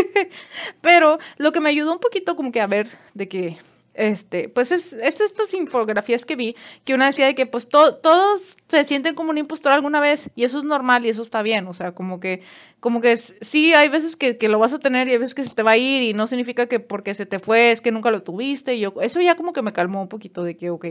pero 0.81 1.19
lo 1.37 1.53
que 1.53 1.61
me 1.61 1.69
ayudó 1.69 1.93
un 1.93 1.99
poquito 1.99 2.37
como 2.37 2.53
que 2.53 2.61
a 2.61 2.67
ver 2.67 2.89
de 3.15 3.29
que 3.29 3.59
este, 3.95 4.49
pues 4.49 4.73
es, 4.73 4.93
estas 4.93 5.53
infografías 5.53 6.25
que 6.25 6.37
vi, 6.37 6.57
que 6.85 6.95
una 6.95 7.07
decía 7.07 7.27
de 7.27 7.35
que 7.35 7.47
pues 7.47 7.69
todos 7.69 8.57
se 8.69 8.85
sienten 8.85 9.15
como 9.15 9.31
un 9.31 9.39
impostor 9.39 9.73
alguna 9.73 10.01
vez 10.01 10.31
y 10.35 10.45
eso 10.45 10.59
es 10.59 10.65
normal 10.65 11.05
y 11.05 11.11
eso 11.11 11.23
está 11.23 11.43
bien, 11.43 11.67
o 11.67 11.75
sea, 11.75 11.93
como 11.93 12.19
que, 12.19 12.43
como 12.81 13.01
que 13.01 13.17
sí, 13.17 13.75
hay 13.75 13.89
veces 13.89 14.17
que, 14.17 14.39
que, 14.39 14.49
lo 14.49 14.59
vas 14.59 14.73
a 14.73 14.79
tener 14.79 15.09
y 15.09 15.13
hay 15.13 15.19
veces 15.19 15.35
que 15.35 15.45
se 15.45 15.55
te 15.55 15.63
va 15.63 15.73
a 15.73 15.77
ir 15.77 16.03
y 16.03 16.15
no 16.15 16.27
significa 16.27 16.67
que 16.67 16.81
porque 16.81 17.15
se 17.15 17.27
te 17.27 17.39
fue 17.39 17.73
es 17.73 17.81
que 17.81 17.93
nunca 17.93 18.11
lo 18.11 18.23
tuviste 18.23 18.75
y 18.75 18.81
yo, 18.81 18.95
eso 19.03 19.21
ya 19.21 19.37
como 19.37 19.53
que 19.53 19.63
me 19.63 19.73
calmó 19.73 20.01
un 20.01 20.09
poquito 20.09 20.43
de 20.43 20.57
que, 20.57 20.71
ok. 20.71 20.87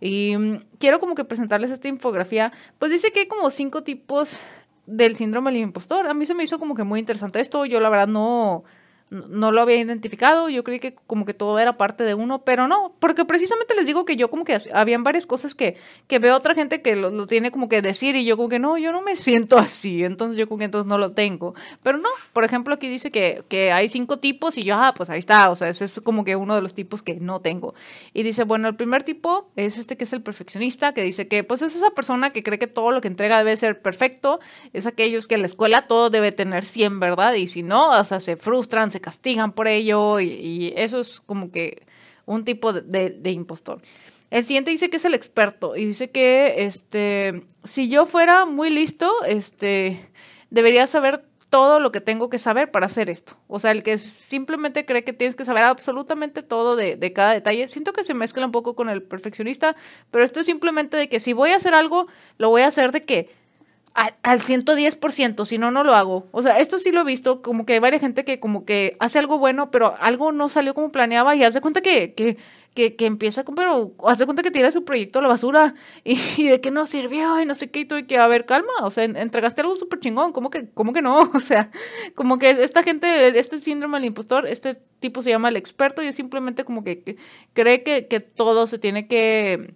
Y 0.00 0.36
mm, 0.36 0.64
quiero 0.78 1.00
como 1.00 1.16
que 1.16 1.24
presentarles 1.24 1.70
esta 1.70 1.88
infografía, 1.88 2.52
pues 2.78 2.92
dice 2.92 3.10
que 3.10 3.20
hay 3.20 3.26
como 3.26 3.50
cinco 3.50 3.82
tipos 3.82 4.38
del 4.86 5.16
síndrome 5.16 5.50
del 5.50 5.60
impostor. 5.60 6.06
A 6.06 6.14
mí 6.14 6.24
se 6.24 6.34
me 6.34 6.44
hizo 6.44 6.58
como 6.58 6.74
que 6.74 6.84
muy 6.84 7.00
interesante 7.00 7.40
esto, 7.40 7.66
yo 7.66 7.80
la 7.80 7.90
verdad 7.90 8.06
no 8.06 8.64
no 9.10 9.52
lo 9.52 9.62
había 9.62 9.76
identificado, 9.76 10.48
yo 10.48 10.64
creí 10.64 10.80
que 10.80 10.94
como 11.06 11.24
que 11.24 11.34
todo 11.34 11.58
era 11.58 11.76
parte 11.76 12.04
de 12.04 12.14
uno, 12.14 12.42
pero 12.44 12.68
no, 12.68 12.92
porque 13.00 13.24
precisamente 13.24 13.74
les 13.74 13.86
digo 13.86 14.04
que 14.04 14.16
yo 14.16 14.28
como 14.28 14.44
que 14.44 14.60
habían 14.72 15.04
varias 15.04 15.26
cosas 15.26 15.54
que, 15.54 15.76
que 16.06 16.18
veo 16.18 16.36
otra 16.36 16.54
gente 16.54 16.82
que 16.82 16.96
lo, 16.96 17.26
tiene 17.26 17.50
como 17.50 17.68
que 17.68 17.80
decir 17.82 18.16
y 18.16 18.24
yo 18.24 18.36
como 18.36 18.48
que 18.48 18.58
no, 18.58 18.76
yo 18.76 18.92
no 18.92 19.02
me 19.02 19.16
siento 19.16 19.58
así, 19.58 20.04
entonces 20.04 20.36
yo 20.36 20.48
como 20.48 20.58
que 20.58 20.66
entonces 20.66 20.86
no 20.86 20.98
lo 20.98 21.10
tengo, 21.10 21.54
pero 21.82 21.98
no, 21.98 22.08
por 22.32 22.44
ejemplo 22.44 22.74
aquí 22.74 22.88
dice 22.88 23.10
que, 23.10 23.44
que 23.48 23.72
hay 23.72 23.88
cinco 23.88 24.18
tipos 24.18 24.58
y 24.58 24.64
yo, 24.64 24.76
ah, 24.76 24.92
pues 24.94 25.10
ahí 25.10 25.18
está, 25.18 25.50
o 25.50 25.56
sea, 25.56 25.68
ese 25.68 25.86
es 25.86 26.00
como 26.02 26.24
que 26.24 26.36
uno 26.36 26.54
de 26.54 26.62
los 26.62 26.74
tipos 26.74 27.02
que 27.02 27.14
no 27.14 27.40
tengo. 27.40 27.74
Y 28.12 28.22
dice, 28.22 28.44
bueno, 28.44 28.68
el 28.68 28.76
primer 28.76 29.02
tipo 29.02 29.50
es 29.56 29.78
este 29.78 29.96
que 29.96 30.04
es 30.04 30.12
el 30.12 30.22
perfeccionista, 30.22 30.92
que 30.92 31.02
dice 31.02 31.28
que 31.28 31.44
pues 31.44 31.62
es 31.62 31.74
esa 31.74 31.90
persona 31.90 32.30
que 32.30 32.42
cree 32.42 32.58
que 32.58 32.66
todo 32.66 32.90
lo 32.90 33.00
que 33.00 33.08
entrega 33.08 33.38
debe 33.38 33.56
ser 33.56 33.80
perfecto, 33.80 34.40
es 34.72 34.86
aquellos 34.86 35.26
que 35.26 35.34
en 35.34 35.42
la 35.42 35.46
escuela 35.46 35.82
todo 35.82 36.10
debe 36.10 36.32
tener 36.32 36.64
100, 36.64 37.00
¿verdad? 37.00 37.34
Y 37.34 37.46
si 37.46 37.62
no, 37.62 37.90
o 37.90 38.04
sea, 38.04 38.20
se 38.20 38.36
frustran, 38.36 38.92
se 38.92 38.97
castigan 39.00 39.52
por 39.52 39.68
ello 39.68 40.20
y, 40.20 40.72
eso 40.76 41.00
es 41.00 41.20
como 41.20 41.50
que 41.50 41.86
un 42.26 42.44
tipo 42.44 42.72
de, 42.72 43.30
impostor. 43.30 43.80
El 44.30 44.44
siguiente 44.44 44.70
dice 44.70 44.90
que 44.90 44.98
es 44.98 45.04
el 45.04 45.14
experto 45.14 45.76
y 45.76 45.86
dice 45.86 46.10
que 46.10 46.64
este 46.64 47.44
si 47.64 47.88
yo 47.88 48.04
fuera 48.04 48.44
muy 48.44 48.70
listo, 48.70 49.10
este 49.24 50.10
debería 50.50 50.86
saber 50.86 51.24
todo 51.48 51.80
lo 51.80 51.92
que 51.92 52.02
tengo 52.02 52.28
que 52.28 52.36
saber 52.36 52.70
para 52.70 52.86
hacer 52.86 53.08
esto. 53.08 53.34
O 53.46 53.58
sea, 53.58 53.70
el 53.70 53.82
que 53.82 53.96
simplemente 53.96 54.84
cree 54.84 55.02
que 55.02 55.14
tienes 55.14 55.34
que 55.34 55.46
saber 55.46 55.64
absolutamente 55.64 56.42
todo 56.42 56.76
de, 56.76 56.96
de, 56.96 57.12
cada 57.14 57.32
detalle. 57.32 57.68
Siento 57.68 57.94
que 57.94 58.04
se 58.04 58.12
mezcla 58.12 58.44
un 58.44 58.52
poco 58.52 58.74
con 58.74 58.90
el 58.90 59.02
perfeccionista, 59.02 59.74
pero 60.10 60.24
esto 60.24 60.40
es 60.40 60.46
simplemente 60.46 60.98
de 60.98 61.08
que 61.08 61.20
si 61.20 61.32
voy 61.32 61.50
a 61.50 61.56
hacer 61.56 61.72
algo, 61.72 62.06
lo 62.36 62.50
voy 62.50 62.62
a 62.62 62.68
hacer 62.68 62.92
de 62.92 63.04
que 63.06 63.37
al, 63.94 64.40
110%, 64.40 65.44
si 65.44 65.58
no, 65.58 65.70
no 65.70 65.84
lo 65.84 65.94
hago. 65.94 66.28
O 66.30 66.42
sea, 66.42 66.58
esto 66.58 66.78
sí 66.78 66.92
lo 66.92 67.00
he 67.00 67.04
visto, 67.04 67.42
como 67.42 67.66
que 67.66 67.74
hay 67.74 67.78
varias 67.78 68.00
gente 68.00 68.24
que 68.24 68.40
como 68.40 68.64
que 68.64 68.96
hace 69.00 69.18
algo 69.18 69.38
bueno, 69.38 69.70
pero 69.70 69.96
algo 70.00 70.32
no 70.32 70.48
salió 70.48 70.74
como 70.74 70.92
planeaba 70.92 71.34
y 71.34 71.44
hace 71.44 71.60
cuenta 71.60 71.80
que, 71.80 72.14
que, 72.14 72.36
que, 72.74 72.96
que 72.96 73.06
empieza, 73.06 73.44
con, 73.44 73.54
pero 73.54 73.94
hace 74.06 74.24
cuenta 74.24 74.42
que 74.42 74.50
tira 74.50 74.70
su 74.70 74.84
proyecto 74.84 75.18
a 75.18 75.22
la 75.22 75.28
basura 75.28 75.74
y, 76.04 76.48
de 76.48 76.60
que 76.60 76.70
no 76.70 76.86
sirvió 76.86 77.40
y 77.40 77.46
no 77.46 77.54
sé 77.54 77.70
qué, 77.70 77.80
y 77.80 77.84
tú 77.84 77.96
que, 78.06 78.18
a 78.18 78.26
ver, 78.28 78.46
calma, 78.46 78.72
o 78.82 78.90
sea, 78.90 79.04
entregaste 79.04 79.62
algo 79.62 79.76
súper 79.76 80.00
chingón, 80.00 80.32
¿cómo 80.32 80.50
que, 80.50 80.68
¿cómo 80.70 80.92
que 80.92 81.02
no? 81.02 81.30
O 81.34 81.40
sea, 81.40 81.70
como 82.14 82.38
que 82.38 82.50
esta 82.50 82.82
gente, 82.82 83.38
este 83.38 83.58
síndrome 83.60 83.98
del 83.98 84.06
impostor, 84.06 84.46
este 84.46 84.76
tipo 85.00 85.22
se 85.22 85.30
llama 85.30 85.48
el 85.48 85.56
experto 85.56 86.02
y 86.02 86.06
es 86.08 86.16
simplemente 86.16 86.64
como 86.64 86.84
que, 86.84 87.16
cree 87.52 87.82
que, 87.82 88.06
que 88.06 88.20
todo 88.20 88.66
se 88.66 88.78
tiene 88.78 89.06
que 89.08 89.74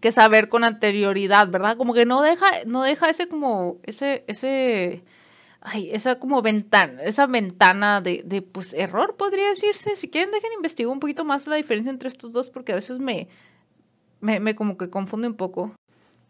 que 0.00 0.12
saber 0.12 0.48
con 0.48 0.64
anterioridad, 0.64 1.48
¿verdad? 1.48 1.76
Como 1.76 1.94
que 1.94 2.04
no 2.04 2.22
deja, 2.22 2.46
no 2.66 2.82
deja 2.82 3.10
ese 3.10 3.28
como, 3.28 3.78
ese, 3.84 4.24
ese, 4.26 5.04
ay, 5.60 5.90
esa 5.92 6.18
como 6.18 6.42
ventana, 6.42 7.02
esa 7.02 7.26
ventana 7.26 8.00
de, 8.00 8.22
de, 8.24 8.42
pues, 8.42 8.72
error, 8.74 9.16
podría 9.16 9.48
decirse. 9.48 9.96
Si 9.96 10.08
quieren, 10.08 10.30
dejen 10.32 10.52
investigar 10.54 10.92
un 10.92 11.00
poquito 11.00 11.24
más 11.24 11.46
la 11.46 11.56
diferencia 11.56 11.90
entre 11.90 12.08
estos 12.08 12.32
dos, 12.32 12.50
porque 12.50 12.72
a 12.72 12.76
veces 12.76 12.98
me, 12.98 13.28
me, 14.20 14.40
me 14.40 14.54
como 14.54 14.76
que 14.76 14.90
confunde 14.90 15.28
un 15.28 15.36
poco. 15.36 15.72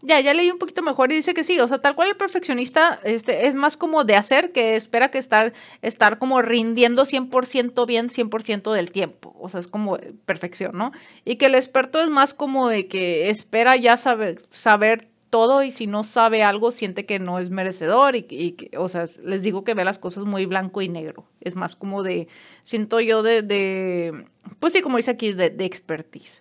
Ya, 0.02 0.20
ya 0.20 0.34
leí 0.34 0.50
un 0.50 0.58
poquito 0.58 0.82
mejor 0.82 1.10
y 1.10 1.16
dice 1.16 1.32
que 1.32 1.42
sí, 1.42 1.58
o 1.58 1.66
sea, 1.66 1.78
tal 1.78 1.94
cual 1.94 2.08
el 2.08 2.16
perfeccionista 2.16 3.00
este, 3.02 3.46
es 3.48 3.54
más 3.54 3.78
como 3.78 4.04
de 4.04 4.14
hacer 4.14 4.52
que 4.52 4.76
espera 4.76 5.10
que 5.10 5.16
estar, 5.18 5.54
estar 5.80 6.18
como 6.18 6.42
rindiendo 6.42 7.06
100% 7.06 7.86
bien 7.86 8.10
100% 8.10 8.72
del 8.72 8.92
tiempo, 8.92 9.34
o 9.40 9.48
sea, 9.48 9.60
es 9.60 9.68
como 9.68 9.98
perfección, 10.26 10.76
¿no? 10.76 10.92
Y 11.24 11.36
que 11.36 11.46
el 11.46 11.54
experto 11.54 12.02
es 12.02 12.10
más 12.10 12.34
como 12.34 12.68
de 12.68 12.88
que 12.88 13.30
espera 13.30 13.74
ya 13.76 13.96
saber, 13.96 14.42
saber 14.50 15.08
todo 15.30 15.62
y 15.62 15.70
si 15.70 15.86
no 15.86 16.04
sabe 16.04 16.42
algo 16.42 16.72
siente 16.72 17.06
que 17.06 17.18
no 17.18 17.38
es 17.38 17.50
merecedor 17.50 18.16
y, 18.16 18.26
y 18.30 18.76
o 18.76 18.88
sea, 18.88 19.06
les 19.24 19.42
digo 19.42 19.64
que 19.64 19.74
ve 19.74 19.84
las 19.84 19.98
cosas 19.98 20.24
muy 20.24 20.46
blanco 20.46 20.82
y 20.82 20.88
negro. 20.88 21.26
Es 21.40 21.56
más 21.56 21.74
como 21.74 22.02
de, 22.02 22.28
siento 22.64 23.00
yo 23.00 23.22
de, 23.22 23.42
de 23.42 24.26
pues 24.60 24.72
sí, 24.72 24.82
como 24.82 24.98
dice 24.98 25.10
aquí, 25.12 25.32
de, 25.32 25.50
de 25.50 25.64
expertise. 25.64 26.38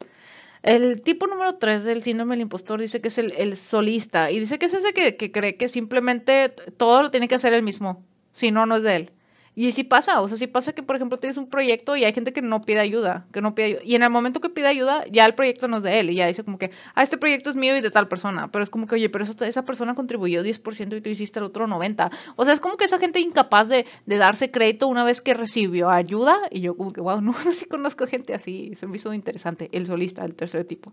El 0.66 1.02
tipo 1.04 1.28
número 1.28 1.58
3 1.58 1.84
del 1.84 2.02
síndrome 2.02 2.34
del 2.34 2.42
impostor 2.42 2.82
dice 2.82 3.00
que 3.00 3.10
es 3.10 3.20
el, 3.20 3.34
el 3.34 3.56
solista 3.56 4.32
y 4.32 4.40
dice 4.40 4.58
que 4.58 4.66
es 4.66 4.74
ese 4.74 4.94
que, 4.94 5.16
que 5.16 5.32
cree 5.32 5.58
que 5.58 5.68
simplemente 5.68 6.50
todo 6.76 7.04
lo 7.04 7.12
tiene 7.12 7.28
que 7.28 7.36
hacer 7.36 7.54
él 7.54 7.62
mismo, 7.62 8.04
si 8.34 8.50
no, 8.50 8.66
no 8.66 8.78
es 8.78 8.82
de 8.82 8.96
él. 8.96 9.12
Y 9.58 9.72
sí 9.72 9.86
pasa, 9.86 10.20
o 10.22 10.28
sea, 10.28 10.38
sí 10.38 10.48
pasa 10.48 10.74
que, 10.74 10.84
por 10.84 10.98
ejemplo, 10.98 11.18
tienes 11.18 11.38
un 11.38 11.50
proyecto 11.50 11.96
y 11.96 12.04
hay 12.04 12.12
gente 12.12 12.34
que 12.34 12.42
no 12.42 12.60
pide 12.60 12.80
ayuda, 12.80 13.26
que 13.32 13.42
no 13.42 13.56
pide 13.56 13.66
ayuda. 13.68 13.82
Y 13.86 13.96
en 13.96 14.04
el 14.04 14.10
momento 14.10 14.42
que 14.42 14.50
pide 14.50 14.68
ayuda, 14.68 15.06
ya 15.10 15.26
el 15.26 15.34
proyecto 15.34 15.70
no 15.70 15.78
es 15.78 15.84
de 15.84 16.02
él. 16.02 16.10
Y 16.10 16.16
ya 16.16 16.28
dice 16.28 16.44
como 16.44 16.58
que, 16.58 16.72
ah, 16.94 17.04
este 17.04 17.18
proyecto 17.18 17.52
es 17.52 17.56
mío 17.56 17.78
y 17.78 17.80
de 17.80 17.90
tal 17.90 18.10
persona. 18.10 18.52
Pero 18.52 18.64
es 18.64 18.70
como 18.70 18.86
que, 18.86 18.96
oye, 18.96 19.10
pero 19.10 19.24
esa 19.24 19.64
persona 19.64 19.96
contribuyó 19.96 20.44
10% 20.44 20.98
y 20.98 21.02
tú 21.02 21.10
hiciste 21.10 21.40
el 21.40 21.46
otro 21.46 21.68
90%. 21.68 22.12
O 22.36 22.44
sea, 22.44 22.54
es 22.54 22.60
como 22.60 22.76
que 22.76 22.84
esa 22.84 23.00
gente 23.00 23.22
incapaz 23.22 23.70
de, 23.70 23.86
de 24.06 24.18
darse 24.18 24.52
crédito 24.52 24.90
una 24.90 25.06
vez 25.06 25.22
que 25.22 25.34
recibió 25.34 25.90
ayuda. 25.90 26.38
Y 26.52 26.60
yo 26.60 26.76
como 26.76 26.92
que, 26.92 27.00
wow, 27.00 27.22
no, 27.22 27.34
no 27.46 27.52
sí 27.54 27.66
conozco 27.66 28.08
gente 28.08 28.34
así. 28.34 28.74
Se 28.76 28.88
me 28.88 28.98
hizo 28.98 29.14
interesante. 29.14 29.70
El 29.72 29.88
solista, 29.88 30.26
el 30.26 30.36
tercer 30.36 30.66
tipo. 30.66 30.92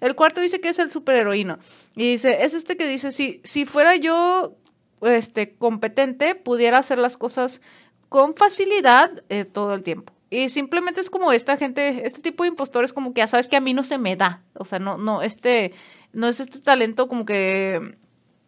El 0.00 0.14
cuarto 0.14 0.42
dice 0.42 0.60
que 0.60 0.68
es 0.68 0.78
el 0.78 0.90
superheroíno. 0.90 1.58
Y 1.96 2.12
dice, 2.12 2.44
es 2.44 2.52
este 2.52 2.76
que 2.76 2.86
dice, 2.86 3.12
si, 3.12 3.40
si 3.44 3.64
fuera 3.64 3.96
yo 3.96 4.58
este, 5.00 5.54
competente, 5.54 6.34
pudiera 6.34 6.78
hacer 6.78 6.98
las 6.98 7.16
cosas 7.16 7.60
con 8.08 8.34
facilidad 8.34 9.22
eh, 9.28 9.44
todo 9.44 9.74
el 9.74 9.82
tiempo. 9.82 10.12
Y 10.30 10.48
simplemente 10.48 11.00
es 11.00 11.10
como 11.10 11.32
esta 11.32 11.56
gente, 11.56 12.06
este 12.06 12.20
tipo 12.20 12.42
de 12.42 12.48
impostores 12.48 12.92
como 12.92 13.14
que 13.14 13.20
ya 13.20 13.26
sabes 13.26 13.46
que 13.46 13.56
a 13.56 13.60
mí 13.60 13.72
no 13.72 13.82
se 13.82 13.98
me 13.98 14.16
da. 14.16 14.42
O 14.54 14.64
sea, 14.64 14.78
no, 14.78 14.98
no, 14.98 15.22
este, 15.22 15.72
no 16.12 16.28
es 16.28 16.40
este 16.40 16.58
talento 16.58 17.08
como 17.08 17.24
que 17.24 17.96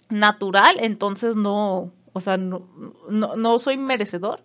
natural, 0.08 0.76
entonces 0.80 1.36
no, 1.36 1.92
o 2.12 2.20
sea, 2.20 2.36
no, 2.36 2.68
no, 3.08 3.36
no 3.36 3.58
soy 3.58 3.76
merecedor. 3.76 4.42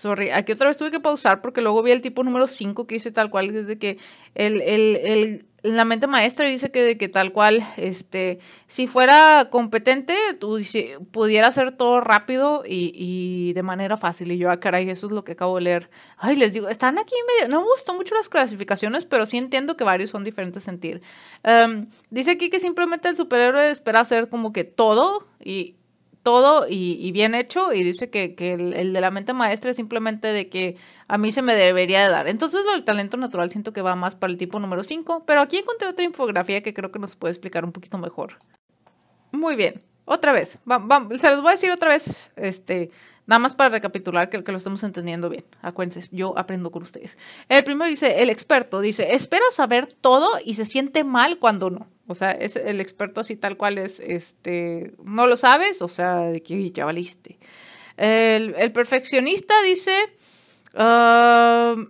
Sorry, 0.00 0.30
aquí 0.30 0.52
otra 0.52 0.68
vez 0.68 0.78
tuve 0.78 0.90
que 0.90 0.98
pausar 0.98 1.42
porque 1.42 1.60
luego 1.60 1.82
vi 1.82 1.90
el 1.90 2.00
tipo 2.00 2.24
número 2.24 2.46
5 2.46 2.86
que 2.86 2.94
dice 2.94 3.10
tal 3.10 3.28
cual, 3.28 3.52
desde 3.52 3.76
que 3.76 3.98
el, 4.34 4.62
el, 4.62 4.96
el 4.96 5.46
la 5.62 5.84
mente 5.84 6.06
maestra 6.06 6.46
dice 6.46 6.70
que, 6.70 6.96
que 6.96 7.10
tal 7.10 7.32
cual, 7.32 7.68
este, 7.76 8.38
si 8.66 8.86
fuera 8.86 9.48
competente, 9.50 10.16
tú 10.38 10.58
pudiera 11.10 11.48
hacer 11.48 11.76
todo 11.76 12.00
rápido 12.00 12.62
y, 12.66 12.92
y, 12.94 13.52
de 13.52 13.62
manera 13.62 13.98
fácil. 13.98 14.32
Y 14.32 14.38
yo, 14.38 14.50
ah, 14.50 14.58
caray, 14.58 14.88
eso 14.88 15.08
es 15.08 15.12
lo 15.12 15.22
que 15.22 15.32
acabo 15.32 15.56
de 15.56 15.64
leer. 15.64 15.90
Ay, 16.16 16.36
les 16.36 16.54
digo, 16.54 16.70
están 16.70 16.98
aquí 16.98 17.14
medio, 17.36 17.50
no 17.54 17.60
me 17.60 17.68
gustó 17.68 17.92
mucho 17.92 18.14
las 18.14 18.30
clasificaciones, 18.30 19.04
pero 19.04 19.26
sí 19.26 19.36
entiendo 19.36 19.76
que 19.76 19.84
varios 19.84 20.08
son 20.08 20.24
diferentes 20.24 20.64
sentir. 20.64 21.02
Um, 21.44 21.88
dice 22.08 22.30
aquí 22.30 22.48
que 22.48 22.58
simplemente 22.58 23.10
el 23.10 23.18
superhéroe 23.18 23.70
espera 23.70 24.00
hacer 24.00 24.30
como 24.30 24.54
que 24.54 24.64
todo 24.64 25.26
y 25.44 25.74
todo 26.22 26.66
y, 26.68 27.10
bien 27.12 27.34
hecho 27.34 27.72
y 27.72 27.82
dice 27.82 28.10
que, 28.10 28.34
el, 28.38 28.92
de 28.92 29.00
la 29.00 29.10
mente 29.10 29.32
maestra 29.32 29.70
es 29.70 29.76
simplemente 29.76 30.28
de 30.28 30.48
que 30.48 30.76
a 31.08 31.18
mí 31.18 31.32
se 31.32 31.42
me 31.42 31.54
debería 31.54 32.02
de 32.02 32.10
dar. 32.10 32.28
Entonces 32.28 32.64
lo 32.64 32.72
del 32.72 32.84
talento 32.84 33.16
natural 33.16 33.50
siento 33.50 33.72
que 33.72 33.82
va 33.82 33.96
más 33.96 34.14
para 34.14 34.30
el 34.32 34.38
tipo 34.38 34.58
número 34.60 34.84
5, 34.84 35.24
pero 35.26 35.40
aquí 35.40 35.58
encontré 35.58 35.88
otra 35.88 36.04
infografía 36.04 36.62
que 36.62 36.74
creo 36.74 36.92
que 36.92 36.98
nos 36.98 37.16
puede 37.16 37.32
explicar 37.32 37.64
un 37.64 37.72
poquito 37.72 37.98
mejor. 37.98 38.38
Muy 39.32 39.56
bien, 39.56 39.82
otra 40.04 40.32
vez, 40.32 40.58
se 40.58 41.30
los 41.30 41.42
voy 41.42 41.50
a 41.50 41.54
decir 41.54 41.70
otra 41.70 41.90
vez, 41.90 42.30
este, 42.36 42.90
nada 43.26 43.38
más 43.38 43.54
para 43.54 43.70
recapitular 43.70 44.28
que, 44.28 44.42
que 44.42 44.52
lo 44.52 44.58
estamos 44.58 44.82
entendiendo 44.82 45.30
bien. 45.30 45.44
Acuérdense, 45.62 46.08
yo 46.10 46.36
aprendo 46.36 46.70
con 46.70 46.82
ustedes. 46.82 47.16
El 47.48 47.64
primero 47.64 47.88
dice, 47.88 48.22
el 48.22 48.28
experto 48.28 48.80
dice, 48.80 49.14
espera 49.14 49.44
saber 49.54 49.92
todo 50.00 50.28
y 50.44 50.54
se 50.54 50.64
siente 50.64 51.04
mal 51.04 51.38
cuando 51.38 51.70
no. 51.70 51.86
O 52.10 52.14
sea, 52.16 52.32
es 52.32 52.56
el 52.56 52.80
experto 52.80 53.20
así 53.20 53.36
tal 53.36 53.56
cual 53.56 53.78
es, 53.78 54.00
este, 54.00 54.94
no 55.04 55.28
lo 55.28 55.36
sabes, 55.36 55.80
o 55.80 55.88
sea, 55.88 56.16
de 56.22 56.42
que 56.42 56.70
ya 56.72 56.84
valiste. 56.84 57.38
El, 57.96 58.54
el 58.58 58.72
perfeccionista 58.72 59.54
dice, 59.62 59.94
uh, 60.74 61.86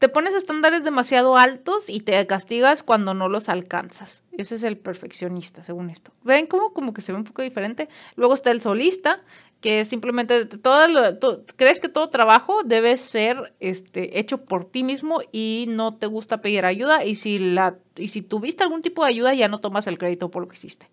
te 0.00 0.08
pones 0.08 0.34
estándares 0.34 0.82
demasiado 0.82 1.36
altos 1.36 1.84
y 1.88 2.00
te 2.00 2.26
castigas 2.26 2.82
cuando 2.82 3.14
no 3.14 3.28
los 3.28 3.48
alcanzas. 3.48 4.22
Ese 4.32 4.56
es 4.56 4.64
el 4.64 4.76
perfeccionista, 4.76 5.62
según 5.62 5.90
esto. 5.90 6.10
¿Ven 6.24 6.46
cómo 6.46 6.72
como 6.72 6.92
que 6.92 7.02
se 7.02 7.12
ve 7.12 7.18
un 7.18 7.24
poco 7.24 7.42
diferente? 7.42 7.88
Luego 8.16 8.34
está 8.34 8.50
el 8.50 8.60
solista, 8.62 9.20
que 9.60 9.84
simplemente 9.84 10.46
todo 10.46 10.88
lo, 10.88 11.18
crees 11.56 11.80
que 11.80 11.88
todo 11.88 12.08
trabajo 12.08 12.62
debe 12.64 12.96
ser 12.96 13.54
este 13.60 14.18
hecho 14.18 14.44
por 14.44 14.64
ti 14.64 14.82
mismo 14.84 15.20
y 15.32 15.66
no 15.68 15.96
te 15.96 16.06
gusta 16.06 16.40
pedir 16.40 16.64
ayuda 16.64 17.04
y 17.04 17.14
si 17.14 17.38
la 17.38 17.76
y 17.96 18.08
si 18.08 18.22
tuviste 18.22 18.62
algún 18.62 18.80
tipo 18.80 19.04
de 19.04 19.10
ayuda 19.10 19.34
ya 19.34 19.48
no 19.48 19.58
tomas 19.58 19.86
el 19.86 19.98
crédito 19.98 20.30
por 20.30 20.42
lo 20.42 20.48
que 20.48 20.56
hiciste. 20.56 20.88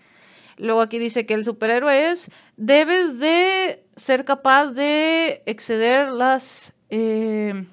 Luego 0.57 0.81
aquí 0.81 0.99
dice 0.99 1.25
que 1.25 1.35
el 1.35 1.45
superhéroe 1.45 2.11
es 2.11 2.29
debes 2.57 3.19
de 3.19 3.83
ser 3.95 4.25
capaz 4.25 4.67
de 4.67 5.43
exceder 5.45 6.09
las 6.09 6.73
eh, 6.89 7.65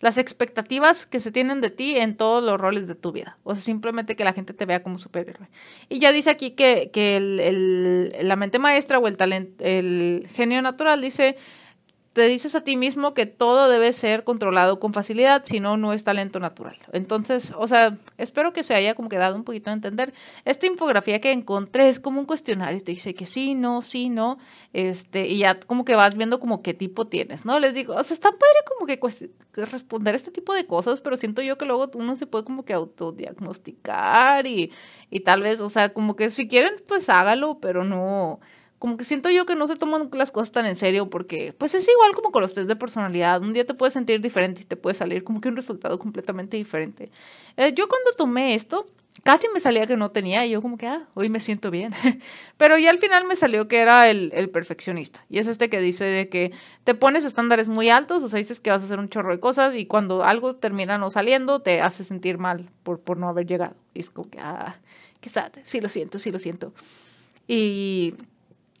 las 0.00 0.18
expectativas 0.18 1.06
que 1.06 1.20
se 1.20 1.32
tienen 1.32 1.60
de 1.60 1.70
ti 1.70 1.96
en 1.96 2.16
todos 2.16 2.42
los 2.42 2.60
roles 2.60 2.86
de 2.86 2.94
tu 2.94 3.12
vida. 3.12 3.38
O 3.44 3.54
sea, 3.54 3.64
simplemente 3.64 4.16
que 4.16 4.24
la 4.24 4.32
gente 4.32 4.52
te 4.52 4.66
vea 4.66 4.82
como 4.82 4.98
superhéroe. 4.98 5.48
Y 5.88 5.98
ya 5.98 6.12
dice 6.12 6.30
aquí 6.30 6.50
que, 6.50 6.90
que 6.92 7.16
el, 7.16 7.40
el, 7.40 8.28
la 8.28 8.36
mente 8.36 8.58
maestra 8.58 8.98
o 8.98 9.08
el 9.08 9.16
talento, 9.16 9.64
el 9.64 10.28
genio 10.34 10.60
natural 10.62 11.00
dice 11.00 11.36
te 12.16 12.28
dices 12.28 12.54
a 12.54 12.62
ti 12.62 12.78
mismo 12.78 13.12
que 13.12 13.26
todo 13.26 13.68
debe 13.68 13.92
ser 13.92 14.24
controlado 14.24 14.80
con 14.80 14.94
facilidad, 14.94 15.42
si 15.44 15.60
no, 15.60 15.76
no 15.76 15.92
es 15.92 16.02
talento 16.02 16.40
natural. 16.40 16.78
Entonces, 16.94 17.52
o 17.54 17.68
sea, 17.68 17.98
espero 18.16 18.54
que 18.54 18.62
se 18.62 18.74
haya 18.74 18.94
como 18.94 19.10
quedado 19.10 19.36
un 19.36 19.44
poquito 19.44 19.68
a 19.68 19.74
entender. 19.74 20.14
Esta 20.46 20.66
infografía 20.66 21.20
que 21.20 21.30
encontré 21.30 21.90
es 21.90 22.00
como 22.00 22.18
un 22.18 22.24
cuestionario, 22.24 22.80
te 22.80 22.92
dice 22.92 23.12
que 23.12 23.26
sí, 23.26 23.54
no, 23.54 23.82
sí, 23.82 24.08
no, 24.08 24.38
este, 24.72 25.28
y 25.28 25.40
ya 25.40 25.60
como 25.60 25.84
que 25.84 25.94
vas 25.94 26.16
viendo 26.16 26.40
como 26.40 26.62
qué 26.62 26.72
tipo 26.72 27.06
tienes, 27.06 27.44
¿no? 27.44 27.58
Les 27.58 27.74
digo, 27.74 27.94
o 27.94 28.02
sea, 28.02 28.14
está 28.14 28.30
padre 28.30 28.64
como 28.66 28.86
que 28.86 28.98
responder 29.66 30.14
este 30.14 30.30
tipo 30.30 30.54
de 30.54 30.66
cosas, 30.66 31.02
pero 31.02 31.18
siento 31.18 31.42
yo 31.42 31.58
que 31.58 31.66
luego 31.66 31.90
uno 31.96 32.16
se 32.16 32.26
puede 32.26 32.44
como 32.44 32.64
que 32.64 32.72
autodiagnosticar 32.72 34.46
y, 34.46 34.72
y 35.10 35.20
tal 35.20 35.42
vez, 35.42 35.60
o 35.60 35.68
sea, 35.68 35.92
como 35.92 36.16
que 36.16 36.30
si 36.30 36.48
quieren, 36.48 36.76
pues 36.88 37.10
hágalo, 37.10 37.58
pero 37.60 37.84
no 37.84 38.40
como 38.78 38.96
que 38.96 39.04
siento 39.04 39.30
yo 39.30 39.46
que 39.46 39.54
no 39.54 39.66
se 39.66 39.76
toman 39.76 40.10
las 40.12 40.30
cosas 40.30 40.52
tan 40.52 40.66
en 40.66 40.76
serio 40.76 41.08
porque 41.08 41.54
pues 41.56 41.74
es 41.74 41.88
igual 41.88 42.14
como 42.14 42.30
con 42.30 42.42
los 42.42 42.54
test 42.54 42.68
de 42.68 42.76
personalidad. 42.76 43.40
Un 43.40 43.52
día 43.52 43.64
te 43.64 43.74
puedes 43.74 43.94
sentir 43.94 44.20
diferente 44.20 44.62
y 44.62 44.64
te 44.64 44.76
puede 44.76 44.94
salir 44.94 45.24
como 45.24 45.40
que 45.40 45.48
un 45.48 45.56
resultado 45.56 45.98
completamente 45.98 46.56
diferente. 46.56 47.10
Eh, 47.56 47.72
yo 47.74 47.88
cuando 47.88 48.12
tomé 48.12 48.54
esto, 48.54 48.86
casi 49.22 49.48
me 49.54 49.60
salía 49.60 49.86
que 49.86 49.96
no 49.96 50.10
tenía 50.10 50.44
y 50.44 50.50
yo 50.50 50.60
como 50.60 50.76
que, 50.76 50.86
ah, 50.86 51.08
hoy 51.14 51.30
me 51.30 51.40
siento 51.40 51.70
bien. 51.70 51.92
Pero 52.58 52.78
ya 52.78 52.90
al 52.90 52.98
final 52.98 53.24
me 53.26 53.34
salió 53.34 53.66
que 53.66 53.78
era 53.78 54.10
el, 54.10 54.30
el, 54.34 54.50
perfeccionista. 54.50 55.24
Y 55.30 55.38
es 55.38 55.48
este 55.48 55.70
que 55.70 55.80
dice 55.80 56.04
de 56.04 56.28
que 56.28 56.52
te 56.84 56.94
pones 56.94 57.24
estándares 57.24 57.68
muy 57.68 57.88
altos, 57.88 58.22
o 58.22 58.28
sea, 58.28 58.38
dices 58.38 58.60
que 58.60 58.70
vas 58.70 58.82
a 58.82 58.84
hacer 58.84 58.98
un 58.98 59.08
chorro 59.08 59.32
de 59.32 59.40
cosas 59.40 59.74
y 59.74 59.86
cuando 59.86 60.22
algo 60.22 60.56
termina 60.56 60.98
no 60.98 61.10
saliendo 61.10 61.60
te 61.60 61.80
hace 61.80 62.04
sentir 62.04 62.38
mal 62.38 62.68
por, 62.82 63.00
por 63.00 63.16
no 63.16 63.28
haber 63.28 63.46
llegado. 63.46 63.74
Y 63.94 64.00
es 64.00 64.10
como 64.10 64.28
que, 64.28 64.38
ah, 64.38 64.76
quizás, 65.20 65.50
sí 65.64 65.80
lo 65.80 65.88
siento, 65.88 66.18
sí 66.18 66.30
lo 66.30 66.38
siento. 66.38 66.74
Y 67.48 68.14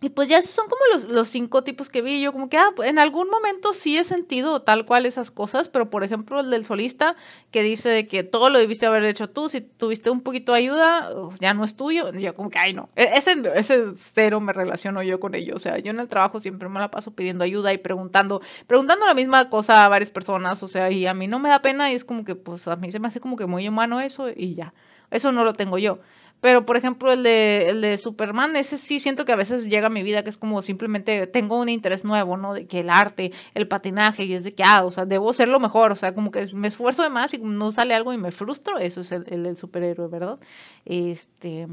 y 0.02 0.10
pues 0.10 0.28
ya 0.28 0.38
esos 0.38 0.52
son 0.52 0.68
como 0.68 0.80
los, 0.92 1.04
los 1.04 1.28
cinco 1.28 1.64
tipos 1.64 1.88
que 1.88 2.02
vi. 2.02 2.20
Yo 2.20 2.32
como 2.32 2.50
que, 2.50 2.58
ah, 2.58 2.68
en 2.84 2.98
algún 2.98 3.30
momento 3.30 3.72
sí 3.72 3.96
he 3.96 4.04
sentido 4.04 4.60
tal 4.60 4.84
cual 4.84 5.06
esas 5.06 5.30
cosas, 5.30 5.70
pero 5.70 5.88
por 5.88 6.04
ejemplo 6.04 6.40
el 6.40 6.50
del 6.50 6.66
solista 6.66 7.16
que 7.50 7.62
dice 7.62 8.06
que 8.06 8.22
todo 8.22 8.50
lo 8.50 8.58
debiste 8.58 8.84
haber 8.84 9.04
hecho 9.04 9.30
tú, 9.30 9.48
si 9.48 9.62
tuviste 9.62 10.10
un 10.10 10.20
poquito 10.20 10.52
de 10.52 10.58
ayuda, 10.58 11.10
ya 11.40 11.54
no 11.54 11.64
es 11.64 11.76
tuyo. 11.76 12.12
yo 12.12 12.34
como 12.34 12.50
que, 12.50 12.58
ay 12.58 12.74
no, 12.74 12.90
e-, 12.94 13.10
ese, 13.14 13.36
ese 13.54 13.94
cero 14.12 14.38
me 14.40 14.52
relaciono 14.52 15.02
yo 15.02 15.18
con 15.18 15.34
ello. 15.34 15.56
O 15.56 15.58
sea, 15.58 15.78
yo 15.78 15.92
en 15.92 16.00
el 16.00 16.08
trabajo 16.08 16.40
siempre 16.40 16.68
me 16.68 16.78
la 16.78 16.90
paso 16.90 17.12
pidiendo 17.12 17.44
ayuda 17.44 17.72
y 17.72 17.78
preguntando, 17.78 18.42
preguntando 18.66 19.06
la 19.06 19.14
misma 19.14 19.48
cosa 19.48 19.86
a 19.86 19.88
varias 19.88 20.10
personas, 20.10 20.62
o 20.62 20.68
sea, 20.68 20.90
y 20.90 21.06
a 21.06 21.14
mí 21.14 21.26
no 21.26 21.38
me 21.38 21.48
da 21.48 21.62
pena 21.62 21.90
y 21.90 21.94
es 21.94 22.04
como 22.04 22.24
que, 22.24 22.34
pues 22.34 22.68
a 22.68 22.76
mí 22.76 22.92
se 22.92 22.98
me 23.00 23.08
hace 23.08 23.20
como 23.20 23.36
que 23.36 23.46
muy 23.46 23.66
humano 23.66 24.00
eso 24.00 24.28
y 24.28 24.54
ya. 24.54 24.74
Eso 25.10 25.32
no 25.32 25.44
lo 25.44 25.52
tengo 25.52 25.78
yo. 25.78 26.00
Pero, 26.46 26.64
por 26.64 26.76
ejemplo, 26.76 27.10
el 27.10 27.24
de, 27.24 27.70
el 27.70 27.80
de 27.80 27.98
Superman, 27.98 28.54
ese 28.54 28.78
sí 28.78 29.00
siento 29.00 29.24
que 29.24 29.32
a 29.32 29.36
veces 29.36 29.64
llega 29.64 29.88
a 29.88 29.90
mi 29.90 30.04
vida, 30.04 30.22
que 30.22 30.30
es 30.30 30.36
como 30.36 30.62
simplemente 30.62 31.26
tengo 31.26 31.58
un 31.58 31.68
interés 31.68 32.04
nuevo, 32.04 32.36
¿no? 32.36 32.54
De 32.54 32.68
que 32.68 32.78
el 32.78 32.88
arte, 32.88 33.32
el 33.54 33.66
patinaje, 33.66 34.26
y 34.26 34.34
es 34.34 34.44
de 34.44 34.54
que, 34.54 34.62
ah, 34.64 34.84
o 34.84 34.92
sea, 34.92 35.06
debo 35.06 35.32
ser 35.32 35.48
lo 35.48 35.58
mejor, 35.58 35.90
o 35.90 35.96
sea, 35.96 36.14
como 36.14 36.30
que 36.30 36.46
me 36.54 36.68
esfuerzo 36.68 37.02
de 37.02 37.10
más 37.10 37.34
y 37.34 37.38
no 37.38 37.72
sale 37.72 37.94
algo 37.94 38.12
y 38.12 38.18
me 38.18 38.30
frustro, 38.30 38.78
eso 38.78 39.00
es 39.00 39.10
el, 39.10 39.26
el, 39.28 39.56
superhéroe, 39.56 40.06
¿verdad? 40.06 40.38
Este... 40.84 41.66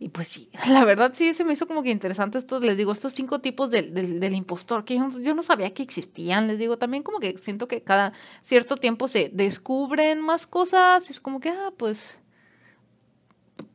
Y 0.00 0.08
pues 0.08 0.26
sí, 0.26 0.50
la 0.68 0.84
verdad 0.84 1.12
sí 1.14 1.32
se 1.32 1.44
me 1.44 1.52
hizo 1.52 1.68
como 1.68 1.84
que 1.84 1.90
interesante 1.90 2.38
esto, 2.38 2.58
les 2.58 2.76
digo, 2.76 2.90
estos 2.90 3.12
cinco 3.12 3.40
tipos 3.40 3.70
del, 3.70 3.94
del, 3.94 4.18
del 4.18 4.34
impostor, 4.34 4.84
que 4.84 4.96
yo, 4.96 5.34
no 5.36 5.42
sabía 5.44 5.72
que 5.72 5.84
existían, 5.84 6.48
les 6.48 6.58
digo, 6.58 6.78
también 6.78 7.04
como 7.04 7.20
que 7.20 7.38
siento 7.38 7.68
que 7.68 7.80
cada 7.80 8.12
cierto 8.42 8.76
tiempo 8.76 9.06
se 9.06 9.30
descubren 9.32 10.20
más 10.20 10.48
cosas, 10.48 11.08
es 11.08 11.20
como 11.20 11.38
que, 11.38 11.50
ah, 11.50 11.72
pues 11.76 12.18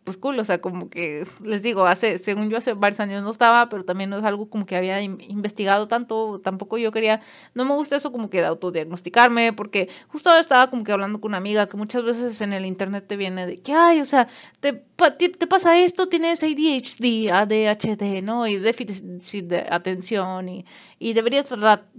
pues 0.08 0.16
cool, 0.16 0.40
o 0.40 0.46
sea, 0.46 0.62
como 0.62 0.90
que 0.90 1.28
les 1.44 1.62
digo, 1.62 1.86
hace, 1.86 2.18
según 2.18 2.50
yo 2.50 2.56
hace 2.56 2.72
varios 2.72 3.02
años 3.02 3.24
no 3.24 3.32
estaba, 3.32 3.68
pero 3.68 3.84
también 3.84 4.10
no 4.10 4.18
es 4.18 4.24
algo 4.24 4.50
como 4.50 4.66
que 4.66 4.78
había 4.78 5.02
investigado 5.02 5.90
tanto, 5.90 6.40
tampoco 6.42 6.78
yo 6.78 6.94
quería, 6.94 7.20
no 7.54 7.66
me 7.66 7.74
gusta 7.74 7.98
eso 7.98 8.10
como 8.14 8.30
que 8.30 8.40
de 8.40 8.48
autodiagnosticarme, 8.48 9.52
porque 9.52 9.90
justo 10.08 10.34
estaba 10.38 10.70
como 10.70 10.86
que 10.86 10.94
hablando 10.94 11.20
con 11.20 11.32
una 11.32 11.40
amiga 11.40 11.68
que 11.68 11.76
muchas 11.76 12.06
veces 12.06 12.40
en 12.40 12.54
el 12.54 12.66
internet 12.66 13.04
te 13.06 13.18
viene 13.18 13.46
de 13.46 13.58
que, 13.58 13.74
ay, 13.74 14.00
o 14.00 14.06
sea, 14.06 14.30
te, 14.62 14.82
te, 15.18 15.48
pasa 15.48 15.78
esto, 15.78 16.08
tienes 16.08 16.42
ADHD, 16.42 17.30
ADHD, 17.30 18.24
¿no? 18.24 18.48
Y 18.48 18.58
déficit 18.58 19.46
de 19.46 19.66
atención 19.70 20.50
y, 20.50 20.66
y 21.00 21.14
deberías 21.14 21.48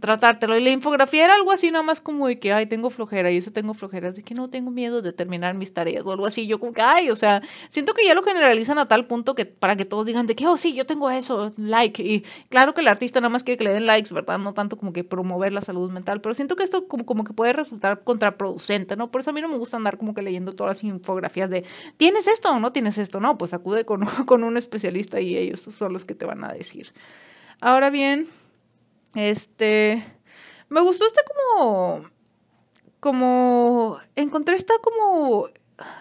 tratártelo. 0.00 0.56
Y 0.56 0.64
la 0.64 0.70
infografía 0.70 1.26
era 1.26 1.34
algo 1.34 1.52
así, 1.52 1.70
nada 1.70 1.84
más 1.84 2.00
como 2.00 2.26
de 2.26 2.38
que, 2.38 2.52
ay, 2.52 2.66
tengo 2.66 2.90
flojera 2.90 3.30
y 3.30 3.36
eso 3.36 3.52
tengo 3.52 3.74
flojera, 3.74 4.12
de 4.12 4.22
que 4.22 4.34
no 4.34 4.50
tengo 4.50 4.70
miedo 4.70 5.02
de 5.02 5.12
terminar 5.12 5.54
mis 5.54 5.72
tareas 5.72 6.04
o 6.04 6.12
algo 6.12 6.26
así. 6.26 6.46
Yo 6.46 6.58
como 6.58 6.72
que, 6.72 6.82
ay, 6.82 7.10
o 7.10 7.16
sea, 7.16 7.42
siento 7.70 7.94
que 7.94 7.97
ya 8.06 8.14
lo 8.14 8.22
generalizan 8.22 8.78
a 8.78 8.88
tal 8.88 9.06
punto 9.06 9.34
que 9.34 9.46
para 9.46 9.76
que 9.76 9.84
todos 9.84 10.06
digan 10.06 10.26
de 10.26 10.36
que, 10.36 10.46
oh, 10.46 10.56
sí, 10.56 10.74
yo 10.74 10.86
tengo 10.86 11.10
eso, 11.10 11.52
like. 11.56 12.02
Y 12.02 12.24
claro 12.48 12.74
que 12.74 12.80
el 12.80 12.88
artista 12.88 13.20
nada 13.20 13.30
más 13.30 13.42
quiere 13.42 13.58
que 13.58 13.64
le 13.64 13.72
den 13.72 13.86
likes, 13.86 14.12
¿verdad? 14.12 14.38
No 14.38 14.54
tanto 14.54 14.76
como 14.76 14.92
que 14.92 15.04
promover 15.04 15.52
la 15.52 15.62
salud 15.62 15.90
mental, 15.90 16.20
pero 16.20 16.34
siento 16.34 16.56
que 16.56 16.64
esto 16.64 16.88
como, 16.88 17.06
como 17.06 17.24
que 17.24 17.32
puede 17.32 17.52
resultar 17.52 18.02
contraproducente, 18.04 18.96
¿no? 18.96 19.10
Por 19.10 19.20
eso 19.20 19.30
a 19.30 19.32
mí 19.32 19.40
no 19.40 19.48
me 19.48 19.56
gusta 19.58 19.76
andar 19.76 19.98
como 19.98 20.14
que 20.14 20.22
leyendo 20.22 20.52
todas 20.52 20.76
las 20.76 20.84
infografías 20.84 21.50
de, 21.50 21.64
¿tienes 21.96 22.26
esto 22.26 22.50
o 22.50 22.58
no 22.58 22.72
tienes 22.72 22.98
esto? 22.98 23.20
No, 23.20 23.38
pues 23.38 23.54
acude 23.54 23.84
con, 23.84 24.04
con 24.26 24.44
un 24.44 24.56
especialista 24.56 25.20
y 25.20 25.36
ellos 25.36 25.60
son 25.76 25.92
los 25.92 26.04
que 26.04 26.14
te 26.14 26.26
van 26.26 26.44
a 26.44 26.52
decir. 26.52 26.92
Ahora 27.60 27.90
bien, 27.90 28.28
este, 29.14 30.04
me 30.68 30.80
gustó 30.80 31.06
este 31.06 31.20
como, 31.56 32.04
como, 33.00 33.98
encontré 34.16 34.56
esta 34.56 34.74
como, 34.78 35.48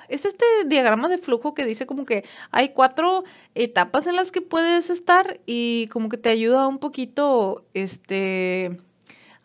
es 0.09 0.25
este 0.25 0.45
diagrama 0.65 1.07
de 1.07 1.17
flujo 1.17 1.53
que 1.53 1.65
dice 1.65 1.85
como 1.85 2.05
que 2.05 2.23
hay 2.51 2.69
cuatro 2.69 3.23
etapas 3.55 4.07
en 4.07 4.15
las 4.15 4.31
que 4.31 4.41
puedes 4.41 4.89
estar 4.89 5.39
y 5.45 5.87
como 5.91 6.09
que 6.09 6.17
te 6.17 6.29
ayuda 6.29 6.67
un 6.67 6.79
poquito, 6.79 7.65
este, 7.73 8.77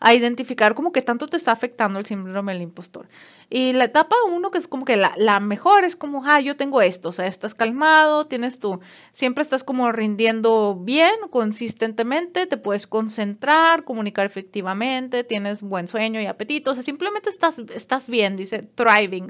a 0.03 0.13
identificar 0.13 0.75
como 0.75 0.91
que 0.91 1.01
tanto 1.01 1.27
te 1.27 1.37
está 1.37 1.53
afectando 1.53 1.97
el 1.97 2.05
síndrome 2.05 2.51
del 2.51 2.61
impostor. 2.61 3.07
Y 3.49 3.71
la 3.71 3.85
etapa 3.85 4.17
uno, 4.29 4.51
que 4.51 4.57
es 4.57 4.67
como 4.67 4.83
que 4.83 4.97
la, 4.97 5.13
la, 5.15 5.39
mejor, 5.39 5.85
es 5.85 5.95
como, 5.95 6.25
ah, 6.25 6.41
yo 6.41 6.57
tengo 6.57 6.81
esto, 6.81 7.07
o 7.07 7.13
sea, 7.13 7.25
estás 7.25 7.55
calmado, 7.55 8.25
tienes 8.25 8.59
tú, 8.59 8.81
siempre 9.13 9.43
estás 9.43 9.63
como 9.63 9.89
rindiendo 9.93 10.75
bien, 10.75 11.13
consistentemente, 11.29 12.47
te 12.47 12.57
puedes 12.57 12.85
concentrar, 12.85 13.85
comunicar 13.85 14.25
efectivamente, 14.25 15.23
tienes 15.23 15.61
buen 15.61 15.87
sueño 15.87 16.19
y 16.19 16.25
apetito, 16.25 16.71
o 16.71 16.75
sea, 16.75 16.83
simplemente 16.83 17.29
estás, 17.29 17.57
estás 17.73 18.07
bien, 18.07 18.35
dice 18.35 18.67
thriving. 18.75 19.27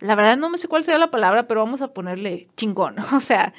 la 0.00 0.14
verdad 0.14 0.36
no 0.36 0.50
me 0.50 0.58
sé 0.58 0.68
cuál 0.68 0.84
sea 0.84 0.98
la 0.98 1.10
palabra, 1.10 1.48
pero 1.48 1.64
vamos 1.64 1.80
a 1.80 1.94
ponerle 1.94 2.48
chingón, 2.54 2.96
o 3.14 3.20
sea, 3.20 3.54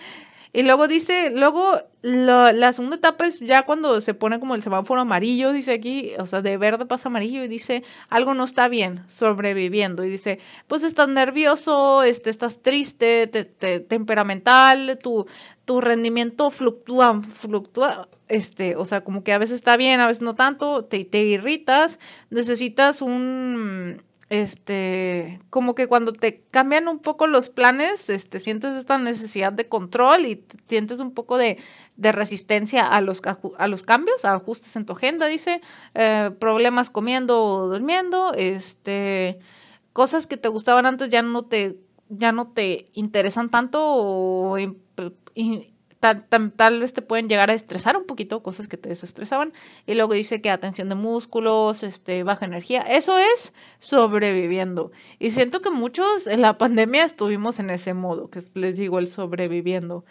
y 0.53 0.63
luego 0.63 0.87
dice, 0.87 1.31
luego 1.35 1.81
la 2.01 2.71
segunda 2.73 2.95
etapa 2.95 3.27
es 3.27 3.39
ya 3.39 3.63
cuando 3.63 3.99
se 4.01 4.13
pone 4.13 4.39
como 4.39 4.55
el 4.55 4.63
semáforo 4.63 5.01
amarillo, 5.01 5.51
dice 5.51 5.73
aquí, 5.73 6.11
o 6.19 6.25
sea, 6.25 6.41
de 6.41 6.57
verde 6.57 6.85
pasa 6.85 7.09
amarillo 7.09 7.43
y 7.43 7.47
dice, 7.47 7.83
algo 8.09 8.33
no 8.33 8.45
está 8.45 8.69
bien, 8.69 9.03
sobreviviendo. 9.07 10.05
Y 10.05 10.09
dice, 10.09 10.39
pues 10.67 10.83
estás 10.83 11.09
nervioso, 11.09 12.03
este, 12.03 12.29
estás 12.29 12.61
triste, 12.61 13.27
te, 13.27 13.79
temperamental, 13.81 14.99
tu, 15.01 15.27
tu 15.65 15.81
rendimiento 15.81 16.49
fluctúa, 16.49 17.21
fluctúa, 17.21 18.07
este, 18.29 18.75
o 18.75 18.85
sea, 18.85 19.03
como 19.03 19.23
que 19.23 19.33
a 19.33 19.37
veces 19.37 19.57
está 19.57 19.75
bien, 19.75 19.99
a 19.99 20.07
veces 20.07 20.21
no 20.21 20.35
tanto, 20.35 20.85
te, 20.85 21.03
te 21.03 21.23
irritas, 21.23 21.99
necesitas 22.29 23.01
un 23.01 24.01
este, 24.29 25.39
como 25.49 25.73
que 25.73 25.87
cuando 25.87 26.11
te 26.11 26.41
cambian 26.51 26.87
un 26.87 26.99
poco 26.99 27.27
los 27.27 27.49
planes, 27.49 28.09
este, 28.09 28.39
sientes 28.39 28.73
esta 28.75 28.97
necesidad 28.97 29.53
de 29.53 29.69
control 29.69 30.25
y 30.25 30.43
sientes 30.67 30.99
un 30.99 31.13
poco 31.13 31.37
de, 31.37 31.57
de 31.95 32.11
resistencia 32.11 32.85
a 32.85 32.99
los, 33.01 33.21
a 33.57 33.67
los 33.67 33.83
cambios, 33.83 34.25
a 34.25 34.35
ajustes 34.35 34.75
en 34.75 34.85
tu 34.85 34.93
agenda, 34.93 35.27
dice, 35.27 35.61
eh, 35.93 36.31
problemas 36.39 36.89
comiendo 36.89 37.41
o 37.41 37.67
durmiendo, 37.67 38.33
este, 38.33 39.39
cosas 39.93 40.27
que 40.27 40.37
te 40.37 40.49
gustaban 40.49 40.85
antes 40.85 41.09
ya 41.09 41.21
no 41.21 41.45
te, 41.45 41.77
ya 42.09 42.31
no 42.33 42.47
te 42.47 42.89
interesan 42.93 43.49
tanto 43.49 43.79
o 43.81 44.57
tal, 45.99 46.79
vez 46.79 46.93
te 46.93 47.01
pueden 47.01 47.29
llegar 47.29 47.49
a 47.49 47.53
estresar 47.53 47.97
un 47.97 48.05
poquito, 48.05 48.43
cosas 48.43 48.67
que 48.67 48.77
te 48.77 48.89
desestresaban. 48.89 49.53
Y 49.85 49.95
luego 49.95 50.13
dice 50.13 50.41
que 50.41 50.49
atención 50.49 50.89
de 50.89 50.95
músculos, 50.95 51.83
este, 51.83 52.23
baja 52.23 52.45
energía. 52.45 52.81
Eso 52.81 53.17
es 53.17 53.53
sobreviviendo. 53.79 54.91
Y 55.19 55.31
siento 55.31 55.61
que 55.61 55.71
muchos 55.71 56.27
en 56.27 56.41
la 56.41 56.57
pandemia 56.57 57.03
estuvimos 57.03 57.59
en 57.59 57.69
ese 57.69 57.93
modo, 57.93 58.29
que 58.29 58.43
les 58.53 58.77
digo, 58.77 58.99
el 58.99 59.07
sobreviviendo. 59.07 60.05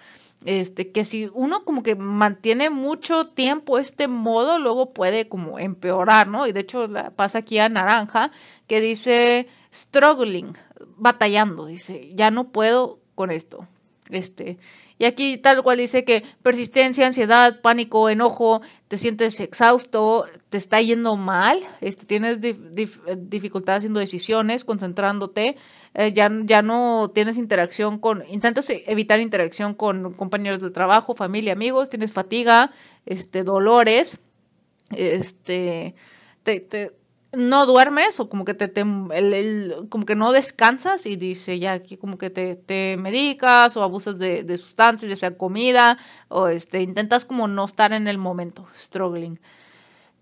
Este, 0.44 0.92
que 0.92 1.05
si 1.05 1.31
uno 1.33 1.64
como 1.64 1.83
que 1.83 1.96
mantiene 1.96 2.70
mucho 2.70 3.29
tiempo 3.29 3.79
este 3.79 4.07
modo, 4.07 4.59
luego 4.59 4.92
puede 4.92 5.29
como 5.29 5.59
empeorar, 5.59 6.29
¿no? 6.29 6.46
Y 6.46 6.53
de 6.53 6.61
hecho 6.61 6.88
pasa 7.16 7.38
aquí 7.38 7.59
a 7.59 7.68
Naranja, 7.68 8.31
que 8.66 8.81
dice 8.81 9.49
struggling, 9.75 10.53
batallando, 10.96 11.66
dice, 11.66 12.12
ya 12.14 12.31
no 12.31 12.49
puedo 12.49 13.01
con 13.14 13.31
esto. 13.31 13.66
Este, 14.11 14.59
y 14.99 15.05
aquí 15.05 15.37
tal 15.38 15.62
cual 15.62 15.79
dice 15.79 16.05
que 16.05 16.23
persistencia, 16.42 17.07
ansiedad, 17.07 17.61
pánico, 17.61 18.09
enojo, 18.09 18.62
te 18.88 18.99
sientes 18.99 19.40
exhausto, 19.40 20.27
te 20.49 20.59
está 20.59 20.81
yendo 20.81 21.16
mal, 21.16 21.61
este, 21.81 22.07
tienes 22.07 22.38
dificultad 22.40 23.77
haciendo 23.77 24.01
decisiones, 24.01 24.64
concentrándote, 24.64 25.57
eh, 25.95 26.12
ya, 26.12 26.31
ya 26.45 26.62
no 26.62 27.11
tienes 27.14 27.37
interacción 27.37 27.99
con, 27.99 28.23
intentas 28.29 28.66
evitar 28.69 29.21
interacción 29.21 29.75
con 29.75 30.12
compañeros 30.14 30.61
de 30.61 30.71
trabajo, 30.71 31.14
familia, 31.14 31.53
amigos, 31.53 31.90
tienes 31.90 32.12
fatiga, 32.12 32.73
este, 33.07 33.42
dolores, 33.42 34.19
este, 34.90 35.95
te, 36.45 36.61
te 36.61 36.92
no 37.37 37.66
duermes 37.66 38.18
o 38.18 38.29
como 38.29 38.44
que 38.44 38.55
te, 38.55 38.72
como 38.72 40.07
que 40.07 40.14
no 40.16 40.33
descansas 40.33 41.07
y 41.07 41.16
dice 41.16 41.59
ya 41.59 41.72
aquí 41.72 41.96
como 41.96 42.18
que 42.18 42.31
te, 42.31 42.57
te 42.57 42.96
medicas 42.96 43.77
o 43.77 43.83
abusas 43.83 44.18
de, 44.18 44.42
de, 44.42 44.57
sustancias, 44.57 45.09
ya 45.09 45.16
sea 45.16 45.37
comida 45.37 45.99
o 46.29 46.49
este 46.49 46.83
intentas 46.83 47.25
como 47.25 47.46
no 47.46 47.66
estar 47.66 47.92
en 47.92 48.09
el 48.09 48.18
momento, 48.18 48.66
struggling. 48.77 49.38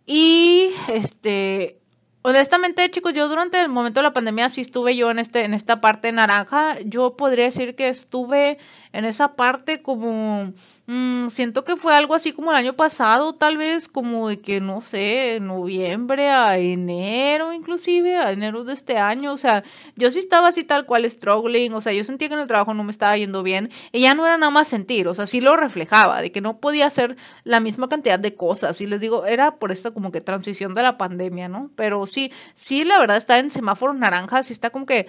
Y 0.07 0.71
este 0.89 1.81
honestamente, 2.25 2.91
chicos, 2.91 3.13
yo 3.13 3.29
durante 3.29 3.61
el 3.61 3.69
momento 3.69 4.01
de 4.01 4.05
la 4.05 4.13
pandemia 4.15 4.49
sí 4.49 4.63
estuve 4.63 4.97
yo 4.97 5.11
en 5.11 5.19
este 5.19 5.45
en 5.45 5.53
esta 5.53 5.81
parte 5.81 6.11
naranja. 6.11 6.79
Yo 6.85 7.17
podría 7.17 7.45
decir 7.45 7.77
que 7.77 7.89
estuve 7.89 8.59
en 8.95 9.05
esa 9.05 9.35
parte 9.35 9.83
como, 9.83 10.53
mm, 10.87 11.29
siento 11.29 11.65
que 11.65 11.77
fue 11.77 11.95
algo 11.97 12.15
así 12.15 12.33
como 12.33 12.53
el 12.53 12.57
año 12.57 12.75
pasado, 12.75 13.35
tal 13.35 13.57
vez 13.57 13.89
como 13.89 14.29
de 14.29 14.41
que, 14.41 14.61
no 14.61 14.83
sé, 14.83 15.39
noviembre 15.41 16.31
a 16.31 16.59
enero 16.59 17.53
inclusive, 17.53 18.17
a 18.17 18.31
enero 18.31 18.63
de 18.63 18.73
este 18.73 18.97
año, 18.97 19.33
o 19.33 19.37
sea, 19.37 19.65
yo 19.97 20.13
sí 20.13 20.21
estaba 20.21 20.49
así 20.49 20.63
tal 20.63 20.87
cual 20.87 21.11
struggling, 21.11 21.75
o 21.75 21.81
sea, 21.81 21.93
yo 21.93 22.05
sentía 22.05 22.29
que 22.29 22.35
en 22.35 22.41
el 22.41 22.47
trabajo 22.47 22.73
no 22.73 22.85
me 22.85 22.93
estaba 22.93 23.17
yendo 23.17 23.43
bien, 23.43 23.71
y 23.91 24.03
ya 24.03 24.15
no 24.15 24.25
era 24.25 24.39
nada 24.39 24.51
más 24.51 24.69
sentir, 24.69 25.09
o 25.09 25.15
sea, 25.15 25.27
sí 25.27 25.41
lo 25.41 25.57
reflejaba, 25.57 26.23
de 26.23 26.31
que 26.31 26.41
no 26.41 26.59
podía 26.59 26.87
hacer 26.87 27.17
la 27.43 27.59
misma 27.59 27.89
cantidad 27.89 28.21
de 28.21 28.37
cosas, 28.37 28.81
y 28.81 28.87
les 28.87 29.01
digo, 29.01 29.27
era 29.27 29.57
por 29.57 29.73
esta 29.73 29.91
como 29.91 30.13
que 30.13 30.21
transición 30.21 30.73
de 30.73 30.83
la 30.83 30.97
pandemia, 30.99 31.49
¿no? 31.49 31.73
Pero 31.75 32.07
sí, 32.15 32.33
sí, 32.55 32.85
la 32.85 32.99
verdad 32.99 33.17
está 33.17 33.39
en 33.39 33.51
semáforo 33.51 33.93
naranja, 33.93 34.43
sí 34.43 34.53
está 34.53 34.71
como 34.71 34.87
que, 34.87 35.07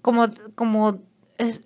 como, 0.00 0.28
como, 0.54 1.02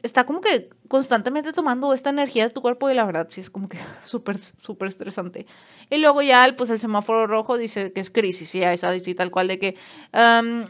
está 0.03 0.25
como 0.25 0.41
que 0.41 0.71
constantemente 0.89 1.53
tomando 1.53 1.95
esta 1.95 2.11
energía 2.11 2.49
de 2.49 2.51
tu 2.51 2.63
cuerpo 2.63 2.91
y 2.91 2.95
la 2.95 3.05
verdad 3.05 3.29
sí 3.31 3.41
es 3.41 3.49
como 3.49 3.69
que 3.69 3.79
súper, 4.05 4.39
súper 4.57 4.89
estresante. 4.89 5.47
Y 5.89 5.99
luego 5.99 6.23
ya 6.23 6.53
pues 6.57 6.71
el 6.71 6.81
semáforo 6.81 7.27
rojo 7.27 7.57
dice 7.57 7.93
que 7.93 8.01
es 8.01 8.11
crisis, 8.11 8.53
ya 8.53 8.73
esa 8.73 8.91
dice 8.91 9.15
tal 9.15 9.31
cual 9.31 9.49
de 9.49 9.59
que 9.59 9.77
um, 10.13 10.65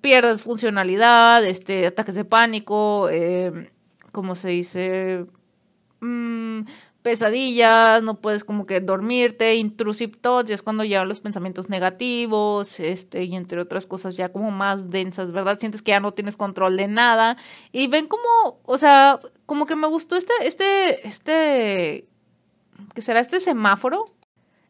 pierdes 0.00 0.42
funcionalidad, 0.42 1.44
este, 1.44 1.86
ataques 1.88 2.14
de 2.14 2.24
pánico, 2.24 3.08
eh, 3.10 3.72
¿cómo 4.12 4.36
se 4.36 4.50
dice? 4.50 5.26
Mm, 6.00 6.60
pesadillas, 7.02 8.02
no 8.02 8.20
puedes 8.20 8.44
como 8.44 8.64
que 8.66 8.80
dormirte, 8.80 9.56
intrusive 9.56 10.12
thoughts, 10.20 10.48
ya 10.48 10.54
es 10.54 10.62
cuando 10.62 10.84
llegan 10.84 11.08
los 11.08 11.20
pensamientos 11.20 11.68
negativos, 11.68 12.78
este, 12.80 13.24
y 13.24 13.34
entre 13.34 13.60
otras 13.60 13.86
cosas 13.86 14.16
ya 14.16 14.30
como 14.30 14.50
más 14.50 14.90
densas, 14.90 15.32
¿verdad? 15.32 15.58
Sientes 15.58 15.82
que 15.82 15.90
ya 15.90 16.00
no 16.00 16.12
tienes 16.14 16.36
control 16.36 16.76
de 16.76 16.88
nada. 16.88 17.36
Y 17.72 17.88
ven 17.88 18.06
como, 18.06 18.60
o 18.64 18.78
sea, 18.78 19.20
como 19.46 19.66
que 19.66 19.76
me 19.76 19.88
gustó 19.88 20.16
este, 20.16 20.32
este, 20.42 21.06
este, 21.06 22.08
que 22.94 23.02
será 23.02 23.20
este 23.20 23.40
semáforo 23.40 24.04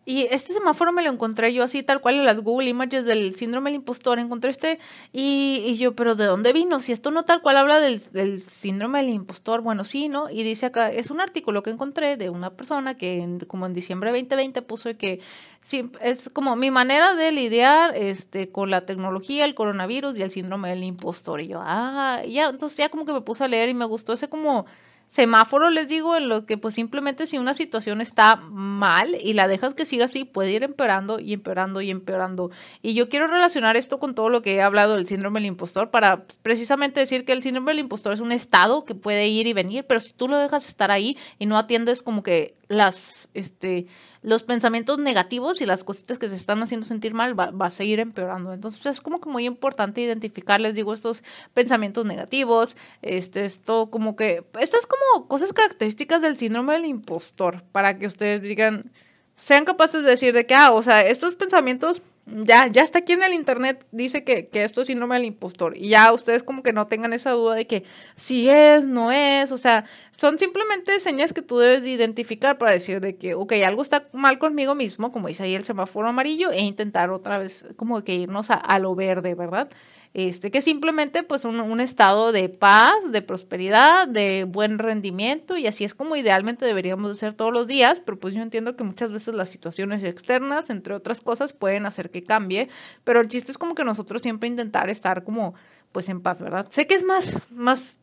y 0.05 0.27
este 0.31 0.53
semáforo 0.53 0.93
me 0.93 1.03
lo 1.03 1.11
encontré 1.11 1.55
yo 1.55 1.63
así, 1.63 1.85
tal 1.85 2.01
cual 2.01 2.17
en 2.17 2.25
las 2.25 2.41
Google 2.41 2.69
Images 2.69 3.05
del 3.05 3.37
síndrome 3.37 3.71
del 3.71 3.77
impostor. 3.77 4.19
Encontré 4.19 4.51
este 4.51 4.81
y, 5.13 5.63
y 5.65 5.77
yo, 5.79 5.95
pero 5.95 6.17
¿de 6.17 6.25
dónde 6.25 6.53
vino? 6.53 6.81
Si 6.81 6.91
esto 6.91 7.13
no 7.13 7.23
tal 7.23 7.41
cual 7.41 7.57
habla 7.57 7.79
del, 7.79 8.03
del, 8.11 8.43
síndrome 8.51 9.01
del 9.01 9.11
impostor, 9.11 9.61
bueno, 9.61 9.85
sí, 9.85 10.09
¿no? 10.09 10.29
Y 10.29 10.43
dice 10.43 10.67
acá, 10.67 10.91
es 10.91 11.13
un 11.13 11.21
artículo 11.21 11.63
que 11.63 11.71
encontré 11.71 12.17
de 12.17 12.31
una 12.31 12.51
persona 12.51 12.97
que 12.97 13.39
como 13.47 13.67
en 13.67 13.75
diciembre 13.75 14.11
de 14.11 14.19
2020 14.19 14.63
puso 14.63 14.97
que 14.97 15.21
sí, 15.69 15.89
es 16.01 16.29
como 16.31 16.57
mi 16.57 16.73
manera 16.73 17.15
de 17.15 17.31
lidiar 17.31 17.97
este, 17.97 18.51
con 18.51 18.71
la 18.71 18.87
tecnología, 18.87 19.45
el 19.45 19.55
coronavirus 19.55 20.17
y 20.17 20.23
el 20.23 20.33
síndrome 20.33 20.71
del 20.71 20.83
impostor. 20.83 21.41
Y 21.41 21.49
yo, 21.49 21.61
ah, 21.63 22.23
ya, 22.29 22.49
entonces 22.49 22.77
ya 22.77 22.89
como 22.89 23.05
que 23.05 23.13
me 23.13 23.21
puse 23.21 23.45
a 23.45 23.49
leer 23.49 23.69
y 23.69 23.75
me 23.75 23.85
gustó 23.85 24.15
ese 24.15 24.29
como 24.29 24.67
semáforo, 25.13 25.69
les 25.69 25.89
digo, 25.89 26.17
en 26.17 26.29
lo 26.29 26.47
que 26.47 26.57
pues 26.57 26.75
simplemente 26.75 27.27
si 27.27 27.37
una 27.37 27.53
situación 27.53 28.01
está 28.01 28.37
mal 28.37 29.17
y 29.21 29.35
la 29.35 29.47
dejas 29.47 29.75
que 29.75 29.85
siga 29.85 30.07
así, 30.07 30.25
puede 30.25 30.53
ir 30.53 30.63
empeorando 30.63 31.21
y 31.21 31.35
empeorando 31.35 31.83
y 31.83 31.91
empeorando. 31.91 32.51
Y 32.81 32.95
yo 32.95 33.11
quiero 33.11 33.27
relacionar 33.27 33.77
esto 33.77 33.99
con 33.99 34.15
todo 34.15 34.31
lo 34.31 34.41
que 34.41 34.55
he 34.55 34.63
hablado 34.63 34.95
del 34.95 35.07
síndrome 35.07 35.41
del 35.41 35.49
impostor 35.49 35.91
para 35.91 36.25
precisamente 36.43 37.01
decir 37.01 37.27
que 37.27 37.33
el 37.33 37.43
síndrome 37.43 37.73
del 37.73 37.81
impostor 37.81 38.15
es 38.15 38.21
un 38.21 38.33
estado 38.33 38.85
que 38.85 38.95
puede 38.95 39.29
ir 39.29 39.47
y 39.47 39.53
venir, 39.53 39.85
pero 39.87 40.01
si 40.01 40.15
tú 40.15 40.29
lo 40.29 40.39
dejas 40.39 40.67
estar 40.67 40.91
ahí 40.91 41.19
y 41.39 41.45
no 41.45 41.59
atiendes 41.59 42.03
como 42.03 42.23
que 42.23 42.55
las, 42.73 43.29
este, 43.35 43.87
los 44.23 44.43
pensamientos 44.43 44.99
negativos 44.99 45.61
y 45.61 45.67
las 45.67 45.85
cositas 45.85 46.19
que 46.19 46.31
se 46.31 46.37
están 46.37 46.63
haciendo 46.63 46.87
sentir 46.87 47.15
mal 47.15 47.39
va, 47.39 47.53
a 47.61 47.71
seguir 47.71 48.01
empeorando. 48.01 48.53
Entonces 48.53 48.85
es 48.87 49.01
como 49.01 49.21
que 49.21 49.29
muy 49.29 49.47
importante 49.47 50.01
identificar, 50.01 50.61
les 50.61 50.75
digo, 50.75 50.95
estos 50.95 51.23
pensamientos 51.55 52.05
negativos, 52.05 52.77
este, 53.03 53.45
esto 53.45 53.91
como 53.91 54.17
que, 54.17 54.45
estas 54.59 54.87
como 54.87 55.29
cosas 55.29 55.53
características 55.53 56.23
del 56.23 56.39
síndrome 56.39 56.75
del 56.75 56.87
impostor, 56.87 57.63
para 57.73 57.99
que 57.99 58.07
ustedes 58.07 58.43
digan, 58.43 58.91
sean 59.37 59.65
capaces 59.65 60.03
de 60.03 60.11
decir 60.11 60.33
de 60.33 60.47
que, 60.47 60.55
ah, 60.55 60.73
o 60.73 60.83
sea, 60.83 61.07
estos 61.07 61.35
pensamientos 61.35 62.03
ya, 62.27 62.69
ya 62.69 62.83
está 62.83 63.01
aquí 63.01 63.13
en 63.13 63.23
el 63.23 63.35
internet, 63.35 63.85
dice 63.91 64.23
que, 64.23 64.49
que, 64.49 64.65
esto 64.65 64.83
es 64.83 64.87
síndrome 64.87 65.17
del 65.17 65.25
impostor. 65.25 65.77
Y 65.77 65.89
ya 65.89 66.13
ustedes 66.13 66.43
como 66.43 66.63
que 66.63 66.73
no 66.73 66.87
tengan 66.87 67.13
esa 67.13 67.33
duda 67.33 67.55
de 67.55 67.67
que 67.67 67.85
si 68.17 68.49
es, 68.49 68.85
no 68.85 69.11
es. 69.11 69.51
O 69.53 69.59
sea, 69.59 69.85
son 70.17 70.39
simplemente 70.39 71.01
señas 71.01 71.33
que 71.33 71.43
tú 71.43 71.59
debes 71.59 71.85
identificar 71.85 72.59
para 72.59 72.73
decir 72.73 73.01
de 73.01 73.17
que, 73.17 73.35
ok, 73.35 73.53
algo 73.67 73.83
está 73.83 74.09
mal 74.13 74.39
conmigo 74.39 74.75
mismo, 74.75 75.11
como 75.13 75.29
dice 75.29 75.45
ahí 75.45 75.55
el 75.55 75.65
semáforo 75.65 76.09
amarillo, 76.09 76.53
e 76.53 76.61
intentar 76.61 77.11
otra 77.11 77.39
vez 77.39 77.65
como 77.77 78.03
que 78.05 78.15
irnos 78.15 78.51
a, 78.51 78.55
a 78.55 78.79
lo 78.79 78.95
verde, 78.95 79.35
¿verdad? 79.35 79.69
Este, 80.15 80.51
que 80.51 80.61
simplemente 80.61 81.23
pues 81.23 81.45
un, 81.47 81.81
estado 81.81 82.33
de 82.33 82.51
paz, 82.51 82.95
de 83.11 83.23
prosperidad, 83.23 84.07
de 84.07 84.45
buen 84.45 84.79
rendimiento 84.79 85.57
y 85.57 85.67
así 85.67 85.85
es 85.85 85.95
como 85.95 86.17
idealmente 86.17 86.67
deberíamos 86.67 87.19
ser 87.19 87.33
todos 87.33 87.53
los 87.53 87.67
días, 87.67 88.01
pero 88.05 88.19
pues 88.19 88.35
yo 88.35 88.43
entiendo 88.43 88.77
que 88.77 88.85
muchas 88.85 89.11
veces 89.11 89.35
las 89.35 89.49
situaciones 89.49 90.05
externas, 90.05 90.69
entre 90.69 90.95
otras 90.95 91.23
cosas, 91.23 91.55
pueden 91.55 91.87
hacer 91.87 92.11
que 92.11 92.25
cambie, 92.25 92.69
pero 93.05 93.21
el 93.21 93.29
chiste 93.29 93.53
es 93.53 93.59
como 93.59 93.75
que 93.75 93.85
nosotros 93.85 94.21
siempre 94.21 94.49
intentar 94.49 94.91
estar 94.91 95.25
como 95.25 95.55
pues 95.93 96.09
en 96.09 96.21
paz, 96.21 96.41
¿verdad? 96.41 96.67
Sé 96.71 96.87
que 96.87 96.95
es 96.95 97.05
más, 97.05 97.39
más, 97.51 97.97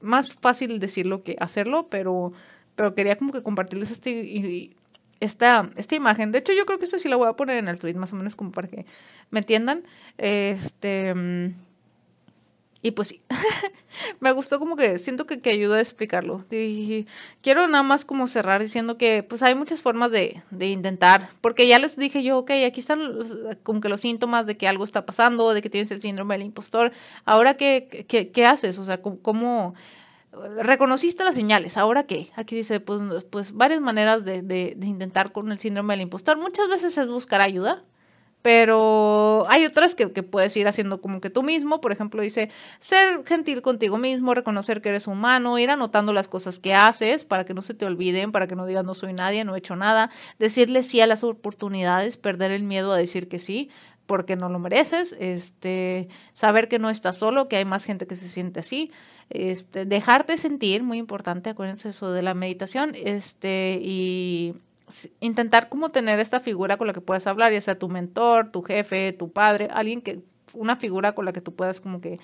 más 0.00 0.32
fácil 0.34 0.78
decirlo 0.78 1.22
que 1.22 1.36
hacerlo, 1.38 1.88
pero, 1.88 2.32
pero 2.74 2.94
quería 2.94 3.16
como 3.16 3.32
que 3.32 3.42
compartirles 3.42 3.90
este, 3.90 4.70
esta, 5.20 5.70
esta 5.76 5.94
imagen. 5.94 6.32
De 6.32 6.38
hecho, 6.38 6.52
yo 6.52 6.66
creo 6.66 6.78
que 6.78 6.84
esta 6.84 6.98
sí 6.98 7.08
la 7.08 7.16
voy 7.16 7.28
a 7.28 7.34
poner 7.34 7.58
en 7.58 7.68
el 7.68 7.78
tweet, 7.78 7.94
más 7.94 8.12
o 8.12 8.16
menos 8.16 8.36
como 8.36 8.52
para 8.52 8.68
que 8.68 8.86
me 9.30 9.40
entiendan. 9.40 9.84
Este. 10.18 11.14
Y 12.82 12.92
pues 12.92 13.08
sí, 13.08 13.20
me 14.20 14.30
gustó 14.30 14.60
como 14.60 14.76
que 14.76 15.00
siento 15.00 15.26
que, 15.26 15.40
que 15.40 15.50
ayuda 15.50 15.78
a 15.78 15.80
explicarlo. 15.80 16.44
Quiero 17.40 17.66
nada 17.66 17.82
más 17.82 18.04
como 18.04 18.28
cerrar 18.28 18.62
diciendo 18.62 18.96
que 18.96 19.24
pues 19.24 19.42
hay 19.42 19.56
muchas 19.56 19.80
formas 19.80 20.12
de, 20.12 20.42
de, 20.52 20.68
intentar, 20.68 21.30
porque 21.40 21.66
ya 21.66 21.80
les 21.80 21.96
dije 21.96 22.22
yo, 22.22 22.38
ok, 22.38 22.52
aquí 22.64 22.78
están 22.78 23.00
como 23.64 23.80
que 23.80 23.88
los 23.88 24.02
síntomas 24.02 24.46
de 24.46 24.56
que 24.56 24.68
algo 24.68 24.84
está 24.84 25.04
pasando, 25.04 25.52
de 25.52 25.62
que 25.62 25.70
tienes 25.70 25.90
el 25.90 26.00
síndrome 26.00 26.36
del 26.36 26.46
impostor. 26.46 26.92
Ahora, 27.24 27.56
¿qué, 27.56 28.06
qué, 28.06 28.30
qué 28.30 28.46
haces? 28.46 28.78
O 28.78 28.84
sea, 28.84 29.00
¿cómo, 29.02 29.74
reconociste 30.58 31.24
las 31.24 31.34
señales, 31.34 31.76
¿ahora 31.76 32.04
qué? 32.04 32.30
Aquí 32.36 32.56
dice, 32.56 32.80
pues, 32.80 33.00
pues 33.30 33.52
varias 33.52 33.80
maneras 33.80 34.24
de, 34.24 34.42
de, 34.42 34.76
intentar 34.86 35.32
con 35.32 35.50
el 35.50 35.58
síndrome 35.58 35.94
del 35.94 36.02
impostor. 36.02 36.36
Muchas 36.38 36.68
veces 36.68 36.96
es 36.98 37.08
buscar 37.08 37.40
ayuda, 37.40 37.84
pero 38.42 39.44
hay 39.48 39.64
otras 39.64 39.94
que, 39.94 40.12
que, 40.12 40.22
puedes 40.22 40.56
ir 40.56 40.68
haciendo 40.68 41.00
como 41.00 41.20
que 41.20 41.30
tú 41.30 41.42
mismo. 41.42 41.80
Por 41.80 41.92
ejemplo, 41.92 42.22
dice, 42.22 42.50
ser 42.80 43.24
gentil 43.24 43.62
contigo 43.62 43.98
mismo, 43.98 44.34
reconocer 44.34 44.82
que 44.82 44.90
eres 44.90 45.06
humano, 45.06 45.58
ir 45.58 45.70
anotando 45.70 46.12
las 46.12 46.28
cosas 46.28 46.58
que 46.58 46.74
haces 46.74 47.24
para 47.24 47.44
que 47.44 47.54
no 47.54 47.62
se 47.62 47.74
te 47.74 47.86
olviden, 47.86 48.32
para 48.32 48.46
que 48.46 48.56
no 48.56 48.66
digas 48.66 48.84
no 48.84 48.94
soy 48.94 49.12
nadie, 49.12 49.44
no 49.44 49.54
he 49.54 49.58
hecho 49.58 49.76
nada, 49.76 50.10
decirle 50.38 50.82
sí 50.82 51.00
a 51.00 51.06
las 51.06 51.24
oportunidades, 51.24 52.16
perder 52.16 52.50
el 52.50 52.62
miedo 52.62 52.92
a 52.92 52.96
decir 52.96 53.28
que 53.28 53.38
sí 53.38 53.70
porque 54.06 54.36
no 54.36 54.48
lo 54.48 54.58
mereces, 54.58 55.14
este, 55.18 56.08
saber 56.34 56.68
que 56.68 56.78
no 56.78 56.90
estás 56.90 57.18
solo, 57.18 57.48
que 57.48 57.56
hay 57.56 57.64
más 57.64 57.84
gente 57.84 58.06
que 58.06 58.16
se 58.16 58.28
siente 58.28 58.60
así, 58.60 58.90
este, 59.30 59.84
dejarte 59.84 60.38
sentir, 60.38 60.82
muy 60.82 60.98
importante, 60.98 61.50
acuérdense 61.50 61.88
eso 61.88 62.12
de 62.12 62.22
la 62.22 62.34
meditación, 62.34 62.92
este, 62.94 63.78
y 63.80 64.54
intentar 65.20 65.68
como 65.68 65.90
tener 65.90 66.20
esta 66.20 66.40
figura 66.40 66.76
con 66.76 66.86
la 66.86 66.92
que 66.92 67.00
puedas 67.00 67.26
hablar, 67.26 67.52
ya 67.52 67.60
sea 67.60 67.78
tu 67.78 67.88
mentor, 67.88 68.52
tu 68.52 68.62
jefe, 68.62 69.12
tu 69.12 69.32
padre, 69.32 69.68
alguien 69.72 70.00
que, 70.00 70.20
una 70.52 70.76
figura 70.76 71.12
con 71.12 71.24
la 71.24 71.32
que 71.32 71.40
tú 71.40 71.54
puedas 71.54 71.80
como 71.80 72.00
que 72.00 72.18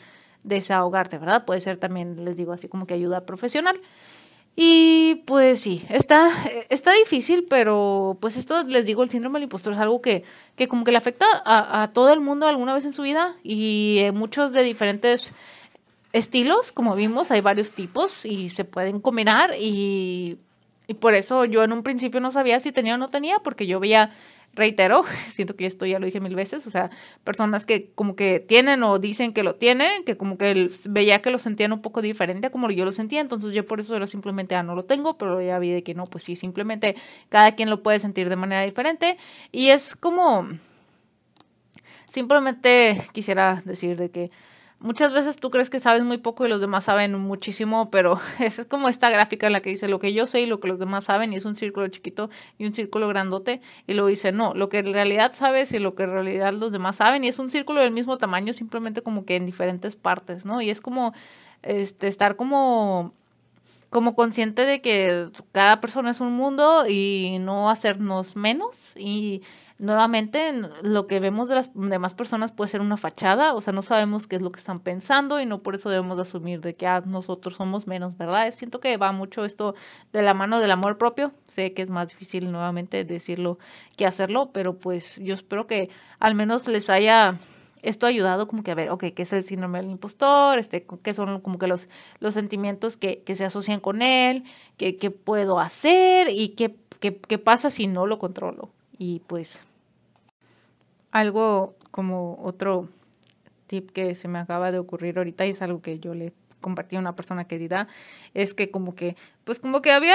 desahogarte, 0.45 1.19
¿verdad? 1.19 1.45
Puede 1.45 1.61
ser 1.61 1.77
también, 1.77 2.25
les 2.25 2.37
digo 2.37 2.53
así, 2.53 2.69
como 2.69 2.87
que 2.87 2.95
ayuda 2.95 3.27
profesional. 3.27 3.81
Y 4.55 5.23
pues 5.27 5.61
sí, 5.61 5.87
está, 5.89 6.31
está 6.69 6.93
difícil, 6.93 7.47
pero 7.49 8.19
pues 8.21 8.37
esto 8.37 8.63
les 8.65 8.85
digo, 8.85 9.03
el 9.03 9.09
síndrome 9.09 9.39
del 9.39 9.45
impostor 9.45 9.73
es 9.73 9.79
algo 9.79 10.03
que, 10.03 10.25
que 10.57 10.69
como 10.69 10.85
que 10.85 10.93
le 10.93 10.99
afecta 10.99 11.25
a, 11.45 11.83
a 11.83 11.93
todo 11.93 12.13
el 12.13 12.21
mundo 12.21 12.47
alguna 12.47 12.75
vez 12.75 12.85
en 12.85 12.93
su 12.93 13.03
vida 13.03 13.37
y 13.43 13.99
eh, 14.01 14.13
muchos 14.13 14.53
de 14.53 14.63
diferentes 14.63 15.33
estilos, 16.13 16.73
como 16.73 16.95
vimos, 16.95 17.31
hay 17.31 17.41
varios 17.41 17.71
tipos 17.71 18.27
y 18.27 18.51
se 18.51 18.65
pueden 18.65 19.01
combinar 19.01 19.55
y, 19.59 20.39
y, 20.87 20.95
por 20.95 21.15
eso 21.15 21.47
yo 21.47 21.65
en 21.65 21.73
un 21.73 21.83
principio 21.83 22.21
no 22.21 22.31
sabía 22.31 22.61
si 22.61 22.73
tenía 22.73 22.97
o 22.97 22.99
no 22.99 23.09
tenía, 23.09 23.39
porque 23.39 23.67
yo 23.67 23.81
veía, 23.81 24.11
reitero, 24.55 25.05
siento 25.35 25.57
que 25.57 25.67
esto 25.67 25.87
ya 25.87 25.99
lo 25.99 26.07
dije 26.07 26.21
mil 26.21 26.35
veces, 26.35 26.67
o 26.67 26.71
sea, 26.71 26.91
personas 27.25 27.67
que 27.67 27.91
como 27.95 28.17
que 28.17 28.41
tienen 28.41 28.83
o 28.83 28.99
dicen 28.99 29.33
que 29.33 29.43
lo 29.43 29.55
tienen, 29.55 30.05
que 30.05 30.17
como 30.17 30.39
que 30.39 30.71
veía 30.85 31.23
que 31.23 31.31
lo 31.31 31.39
sentían 31.39 31.73
un 31.73 31.83
poco 31.83 32.03
diferente 32.03 32.47
a 32.47 32.51
como 32.51 32.71
yo 32.71 32.85
lo 32.85 32.93
sentía, 32.93 33.21
entonces 33.21 33.53
yo 33.53 33.67
por 33.67 33.81
eso 33.81 33.97
era 33.97 34.07
simplemente, 34.07 34.55
ah, 34.55 34.63
no 34.63 34.75
lo 34.75 34.85
tengo, 34.85 35.17
pero 35.19 35.41
ya 35.41 35.59
vi 35.59 35.71
de 35.71 35.83
que 35.83 35.95
no, 35.95 36.05
pues 36.05 36.25
sí, 36.25 36.37
simplemente 36.37 36.97
cada 37.29 37.55
quien 37.55 37.71
lo 37.71 37.83
puede 37.83 38.01
sentir 38.01 38.29
de 38.29 38.37
manera 38.37 38.63
diferente. 38.63 39.17
Y 39.51 39.71
es 39.71 39.97
como, 39.97 40.49
simplemente 42.13 43.03
quisiera 43.13 43.63
decir 43.65 43.97
de 43.97 44.11
que 44.11 44.31
muchas 44.83 45.13
veces 45.13 45.37
tú 45.37 45.51
crees 45.51 45.71
que 45.71 45.81
sabes 45.81 46.05
muy 46.05 46.19
poco 46.19 46.45
y 46.45 46.49
los 46.49 46.61
demás 46.61 46.85
saben 46.85 47.19
muchísimo, 47.19 47.91
pero 47.91 48.21
es 48.41 48.65
como 48.69 48.89
esta 48.89 49.11
gráfica 49.11 49.47
en 49.47 49.53
la 49.53 49.61
que 49.61 49.71
dice 49.71 49.89
lo 49.89 49.99
que 49.99 50.13
yo 50.13 50.27
sé 50.27 50.41
y 50.41 50.47
lo 50.47 50.61
que 50.61 50.69
los 50.69 50.79
demás 50.79 51.05
saben 51.05 51.33
y 51.33 51.37
es 51.37 51.45
un 51.45 51.57
círculo 51.57 51.89
chiquito 51.89 52.31
y 52.59 52.67
un 52.67 52.75
círculo 52.75 53.09
grandote 53.09 53.61
y 53.87 53.95
luego 53.95 54.09
dice 54.09 54.33
no, 54.33 54.55
lo 54.55 54.69
que 54.69 54.79
en 54.79 54.93
realidad 54.93 55.33
sabes 55.35 55.73
y 55.73 55.79
lo 55.79 55.95
que 55.95 56.03
en 56.05 56.11
realidad 56.11 56.53
los 56.53 56.73
demás 56.73 56.97
saben 56.97 57.25
y 57.25 57.29
es 57.29 57.39
un 57.39 57.51
círculo 57.51 57.81
del 57.81 57.93
mismo 57.93 58.19
tamaño 58.19 58.53
simplemente 58.53 59.03
como 59.03 59.25
que 59.25 59.37
en 59.37 59.47
diferentes 59.47 59.97
partes, 59.97 60.45
¿no? 60.45 60.61
Y 60.61 60.71
es 60.71 60.81
como 60.81 61.15
este 61.63 62.09
estar 62.09 62.37
como 62.37 63.15
como 63.93 64.15
consciente 64.15 64.65
de 64.65 64.81
que 64.81 65.29
cada 65.53 65.83
persona 65.83 66.11
es 66.11 66.21
un 66.21 66.33
mundo 66.33 66.87
y 66.89 67.37
no 67.41 67.69
hacernos 67.69 68.37
menos 68.37 68.95
y 68.97 69.43
nuevamente 69.79 70.51
lo 70.83 71.07
que 71.07 71.21
vemos 71.21 71.51
de 71.51 71.57
las 71.57 71.71
demás 71.75 72.15
personas 72.15 72.53
puede 72.53 72.71
ser 72.71 72.81
una 72.81 72.97
fachada, 72.97 73.53
o 73.53 73.61
sea, 73.61 73.75
no 73.75 73.83
sabemos 73.83 74.27
qué 74.27 74.37
es 74.37 74.43
lo 74.43 74.51
que 74.51 74.61
están 74.61 74.79
pensando 74.79 75.41
y 75.43 75.45
no 75.45 75.63
por 75.63 75.75
eso 75.75 75.91
debemos 75.91 76.19
asumir 76.19 76.63
de 76.63 76.75
que 76.75 76.87
ah, 76.87 77.03
nosotros 77.05 77.57
somos 77.57 77.87
menos, 77.87 78.17
¿verdad? 78.17 78.51
Siento 78.53 78.81
que 78.81 78.97
va 78.97 79.13
mucho 79.13 79.45
esto 79.45 79.75
de 80.11 80.23
la 80.23 80.33
mano 80.33 80.59
del 80.59 80.71
amor 80.71 80.97
propio, 80.97 81.33
sé 81.49 81.75
que 81.75 81.83
es 81.83 81.91
más 81.91 82.09
difícil 82.09 82.51
nuevamente 82.51 83.05
decirlo 83.05 83.59
que 83.99 84.07
hacerlo, 84.07 84.53
pero 84.55 84.79
pues 84.79 85.17
yo 85.17 85.35
espero 85.35 85.67
que 85.67 85.91
al 86.19 86.35
menos 86.35 86.67
les 86.67 86.89
haya 86.89 87.39
esto 87.83 88.07
ayudado 88.07 88.49
como 88.49 88.63
que 88.63 88.71
a 88.71 88.75
ver, 88.75 88.91
ok, 88.91 89.07
¿qué 89.15 89.23
es 89.23 89.33
el 89.33 89.45
síndrome 89.45 89.81
del 89.81 89.91
impostor? 89.91 90.59
Este, 90.59 90.87
¿Qué 91.03 91.15
son 91.15 91.41
como 91.41 91.59
que 91.59 91.67
los, 91.67 91.89
los 92.21 92.35
sentimientos 92.35 92.97
que, 92.97 93.23
que 93.23 93.37
se 93.37 93.45
asocian 93.45 93.81
con 93.81 94.03
él? 94.03 94.45
¿Qué, 94.77 94.97
qué 94.97 95.11
puedo 95.11 95.59
hacer? 95.59 96.29
¿Y 96.31 96.51
qué, 96.51 96.77
qué, 97.01 97.17
qué 97.17 97.39
pasa 97.39 97.71
si 97.71 97.89
no 97.89 98.07
lo 98.07 98.19
controlo? 98.19 98.71
Y 98.99 99.21
pues 99.27 99.49
algo 101.11 101.75
como 101.91 102.39
otro 102.43 102.89
tip 103.67 103.91
que 103.91 104.15
se 104.15 104.29
me 104.29 104.39
acaba 104.39 104.71
de 104.71 104.79
ocurrir 104.79 105.19
ahorita 105.19 105.47
y 105.47 105.51
es 105.51 105.63
algo 105.63 105.83
que 105.83 105.99
yo 105.99 106.15
le 106.15 106.33
compartí 106.63 106.97
a 106.97 107.01
una 107.01 107.15
persona 107.15 107.45
querida, 107.45 107.89
es 108.33 108.55
que 108.55 108.71
como 108.71 108.95
que, 108.95 109.17
pues 109.45 109.59
como 109.59 109.83
que 109.83 109.93
había, 109.93 110.15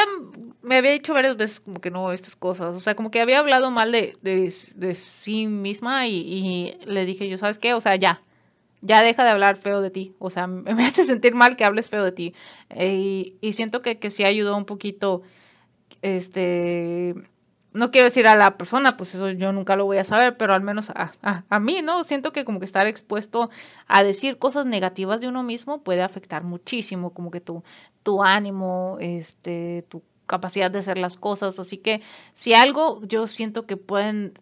me 0.63 0.77
había 0.77 0.91
dicho 0.91 1.13
varias 1.13 1.37
veces 1.37 1.59
como 1.59 1.79
que 1.79 1.91
no, 1.91 2.11
estas 2.11 2.35
cosas, 2.35 2.75
o 2.75 2.79
sea, 2.79 2.95
como 2.95 3.11
que 3.11 3.21
había 3.21 3.37
hablado 3.37 3.69
mal 3.69 3.91
de, 3.91 4.13
de, 4.23 4.95
sí 4.95 5.45
misma 5.45 6.07
y, 6.07 6.15
y, 6.15 6.77
le 6.85 7.05
dije 7.05 7.29
yo, 7.29 7.37
¿sabes 7.37 7.59
qué? 7.59 7.75
O 7.75 7.81
sea, 7.81 7.95
ya, 7.95 8.21
ya 8.81 9.03
deja 9.03 9.23
de 9.23 9.29
hablar 9.29 9.57
feo 9.57 9.81
de 9.81 9.91
ti, 9.91 10.15
o 10.17 10.31
sea, 10.31 10.47
me 10.47 10.83
hace 10.83 11.03
sentir 11.03 11.35
mal 11.35 11.55
que 11.55 11.65
hables 11.65 11.89
feo 11.89 12.03
de 12.03 12.11
ti. 12.11 12.33
Eh, 12.69 12.95
y, 12.95 13.35
y 13.41 13.53
siento 13.53 13.83
que, 13.83 13.99
que 13.99 14.09
sí 14.09 14.23
ayudó 14.23 14.57
un 14.57 14.65
poquito, 14.65 15.21
este 16.01 17.13
no 17.77 17.91
quiero 17.91 18.07
decir 18.07 18.27
a 18.27 18.35
la 18.35 18.57
persona, 18.57 18.97
pues 18.97 19.13
eso 19.15 19.29
yo 19.29 19.53
nunca 19.53 19.75
lo 19.75 19.85
voy 19.85 19.97
a 19.97 20.03
saber, 20.03 20.35
pero 20.35 20.53
al 20.53 20.61
menos 20.61 20.89
a, 20.89 21.13
a, 21.21 21.59
mí, 21.59 21.81
¿no? 21.83 22.03
Siento 22.03 22.33
que 22.33 22.43
como 22.43 22.59
que 22.59 22.65
estar 22.65 22.87
expuesto 22.87 23.49
a 23.87 24.03
decir 24.03 24.39
cosas 24.39 24.65
negativas 24.65 25.21
de 25.21 25.27
uno 25.27 25.43
mismo 25.43 25.83
puede 25.83 26.01
afectar 26.01 26.43
muchísimo, 26.43 27.11
como 27.11 27.31
que 27.31 27.39
tu, 27.39 27.63
tu 28.03 28.23
ánimo, 28.23 28.97
este, 28.99 29.85
tu 29.89 30.01
capacidad 30.25 30.71
de 30.71 30.79
hacer 30.79 30.97
las 30.97 31.17
cosas. 31.17 31.59
Así 31.59 31.77
que 31.77 32.01
si 32.35 32.53
algo 32.53 33.01
yo 33.05 33.27
siento 33.27 33.65
que 33.65 33.77
pueden 33.77 34.33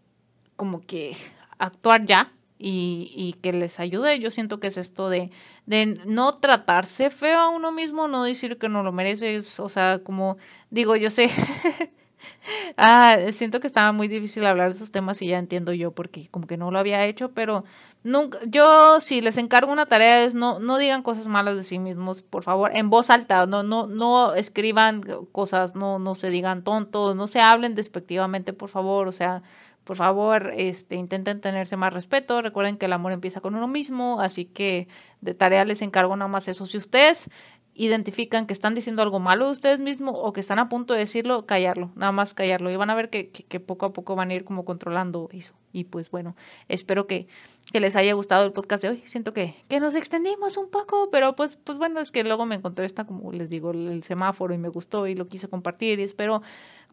como 0.56 0.82
que 0.82 1.15
actuar 1.60 2.06
ya, 2.06 2.32
y, 2.58 3.12
y 3.15 3.34
que 3.34 3.52
les 3.54 3.80
ayude. 3.80 4.19
Yo 4.19 4.32
siento 4.32 4.60
que 4.60 4.67
es 4.67 4.78
esto 4.78 5.10
de, 5.10 5.30
de 5.65 6.00
no 6.06 6.34
tratarse 6.38 7.10
feo 7.10 7.38
a 7.38 7.50
uno 7.50 7.71
mismo, 7.71 8.08
no 8.08 8.24
decir 8.24 8.58
que 8.58 8.69
no 8.69 8.82
lo 8.82 8.91
mereces, 8.91 9.60
o 9.60 9.69
sea, 9.69 10.00
como 10.04 10.38
digo, 10.69 10.95
yo 10.95 11.10
sé. 11.10 11.30
ah, 12.78 13.18
siento 13.32 13.60
que 13.60 13.68
estaba 13.68 13.92
muy 13.92 14.08
difícil 14.08 14.46
hablar 14.46 14.70
de 14.70 14.76
esos 14.76 14.92
temas 14.92 15.22
y 15.22 15.28
ya 15.28 15.40
entiendo 15.40 15.74
yo 15.74 15.92
porque 15.92 16.28
como 16.30 16.48
que 16.48 16.58
no 16.58 16.72
lo 16.72 16.80
había 16.80 17.06
hecho, 17.06 17.32
pero 17.32 17.64
nunca, 18.04 18.40
yo 18.46 19.00
si 19.02 19.22
les 19.22 19.38
encargo 19.38 19.72
una 19.72 19.86
tarea 19.86 20.24
es 20.24 20.34
no, 20.34 20.60
no 20.60 20.78
digan 20.78 21.04
cosas 21.04 21.28
malas 21.28 21.56
de 21.56 21.64
sí 21.64 21.80
mismos, 21.80 22.22
por 22.22 22.44
favor, 22.44 22.72
en 22.74 22.90
voz 22.90 23.10
alta, 23.10 23.46
no, 23.46 23.64
no, 23.64 23.88
no 23.88 24.36
escriban 24.36 25.02
cosas, 25.32 25.76
no, 25.76 26.00
no 26.00 26.16
se 26.16 26.30
digan 26.30 26.64
tontos, 26.64 27.16
no 27.16 27.28
se 27.28 27.42
hablen 27.42 27.76
despectivamente, 27.76 28.54
por 28.54 28.70
favor, 28.70 29.08
o 29.08 29.12
sea, 29.12 29.44
por 29.86 29.98
favor, 29.98 30.52
este, 30.56 30.96
intenten 30.96 31.40
tenerse 31.42 31.78
más 31.78 31.94
respeto. 31.94 32.42
Recuerden 32.42 32.78
que 32.78 32.88
el 32.88 32.94
amor 32.94 33.12
empieza 33.12 33.40
con 33.40 33.56
uno 33.56 33.68
mismo, 33.68 34.20
así 34.20 34.46
que 34.46 34.88
de 35.22 35.36
tarea 35.36 35.64
les 35.64 35.84
encargo 35.84 36.16
nada 36.16 36.28
más 36.28 36.48
eso. 36.48 36.66
Si 36.66 36.78
ustedes 36.78 37.30
identifican 37.76 38.48
que 38.48 38.54
están 38.54 38.74
diciendo 38.74 39.02
algo 39.02 39.20
malo 39.20 39.48
de 39.48 39.52
ustedes 39.52 39.80
mismos 39.80 40.16
o 40.16 40.32
que 40.32 40.40
están 40.40 40.60
a 40.60 40.70
punto 40.70 40.94
de 40.94 41.02
decirlo, 41.02 41.46
callarlo, 41.46 41.92
nada 41.96 42.14
más 42.14 42.34
callarlo. 42.34 42.72
Y 42.72 42.78
van 42.78 42.90
a 42.90 42.96
ver 42.96 43.10
que, 43.10 43.60
poco 43.60 43.86
a 43.86 43.94
poco 43.94 44.16
van 44.16 44.32
a 44.32 44.34
ir 44.34 44.46
como 44.46 44.64
controlando 44.64 45.30
eso. 45.34 45.54
Y 45.74 45.84
pues 45.84 46.10
bueno, 46.10 46.38
espero 46.70 47.06
que, 47.06 47.28
que 47.74 47.82
les 47.82 47.98
haya 47.98 48.14
gustado 48.14 48.46
el 48.46 48.54
podcast 48.54 48.82
de 48.82 48.90
hoy. 48.90 49.04
Siento 49.08 49.34
que, 49.34 49.56
que 49.68 49.82
nos 49.82 49.94
extendimos 49.96 50.56
un 50.56 50.70
poco, 50.70 51.10
pero 51.12 51.36
pues, 51.36 51.58
pues 51.58 51.78
bueno, 51.78 52.00
es 52.00 52.12
que 52.12 52.24
luego 52.24 52.46
me 52.46 52.56
encontré 52.56 52.86
esta, 52.86 53.06
como 53.06 53.34
les 53.34 53.50
digo, 53.50 53.72
el 53.72 54.04
semáforo 54.04 54.54
y 54.54 54.58
me 54.58 54.70
gustó 54.70 55.06
y 55.06 55.16
lo 55.16 55.28
quise 55.28 55.50
compartir. 55.50 56.00
Y 56.00 56.04
espero 56.04 56.42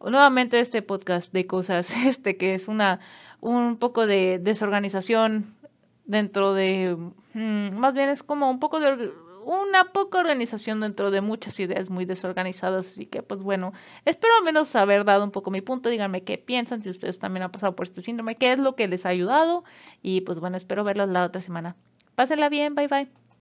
nuevamente 0.03 0.59
este 0.59 0.81
podcast 0.81 1.31
de 1.31 1.47
cosas, 1.47 1.95
este 2.05 2.35
que 2.35 2.55
es 2.55 2.67
una 2.67 2.99
un 3.39 3.77
poco 3.77 4.05
de 4.05 4.39
desorganización 4.39 5.55
dentro 6.05 6.53
de, 6.53 6.97
mm, 7.33 7.75
más 7.75 7.93
bien 7.93 8.09
es 8.09 8.23
como 8.23 8.49
un 8.49 8.59
poco 8.59 8.79
de 8.79 9.11
una 9.45 9.91
poca 9.93 10.19
organización 10.19 10.79
dentro 10.81 11.11
de 11.11 11.21
muchas 11.21 11.59
ideas 11.59 11.89
muy 11.89 12.05
desorganizadas. 12.05 12.91
Así 12.91 13.05
que, 13.05 13.23
pues 13.23 13.41
bueno, 13.41 13.73
espero 14.05 14.33
al 14.37 14.43
menos 14.43 14.75
haber 14.75 15.05
dado 15.05 15.23
un 15.23 15.31
poco 15.31 15.51
mi 15.51 15.61
punto. 15.61 15.89
Díganme 15.89 16.23
qué 16.23 16.37
piensan, 16.37 16.83
si 16.83 16.89
ustedes 16.89 17.19
también 17.19 17.43
han 17.43 17.51
pasado 17.51 17.75
por 17.75 17.87
este 17.87 18.01
síndrome, 18.01 18.35
qué 18.35 18.51
es 18.53 18.59
lo 18.59 18.75
que 18.75 18.87
les 18.87 19.05
ha 19.05 19.09
ayudado. 19.09 19.63
Y 20.01 20.21
pues 20.21 20.39
bueno, 20.39 20.57
espero 20.57 20.83
verlos 20.83 21.09
la 21.09 21.25
otra 21.25 21.41
semana. 21.41 21.75
Pásenla 22.15 22.49
bien, 22.49 22.75
bye 22.75 22.87
bye. 22.87 23.22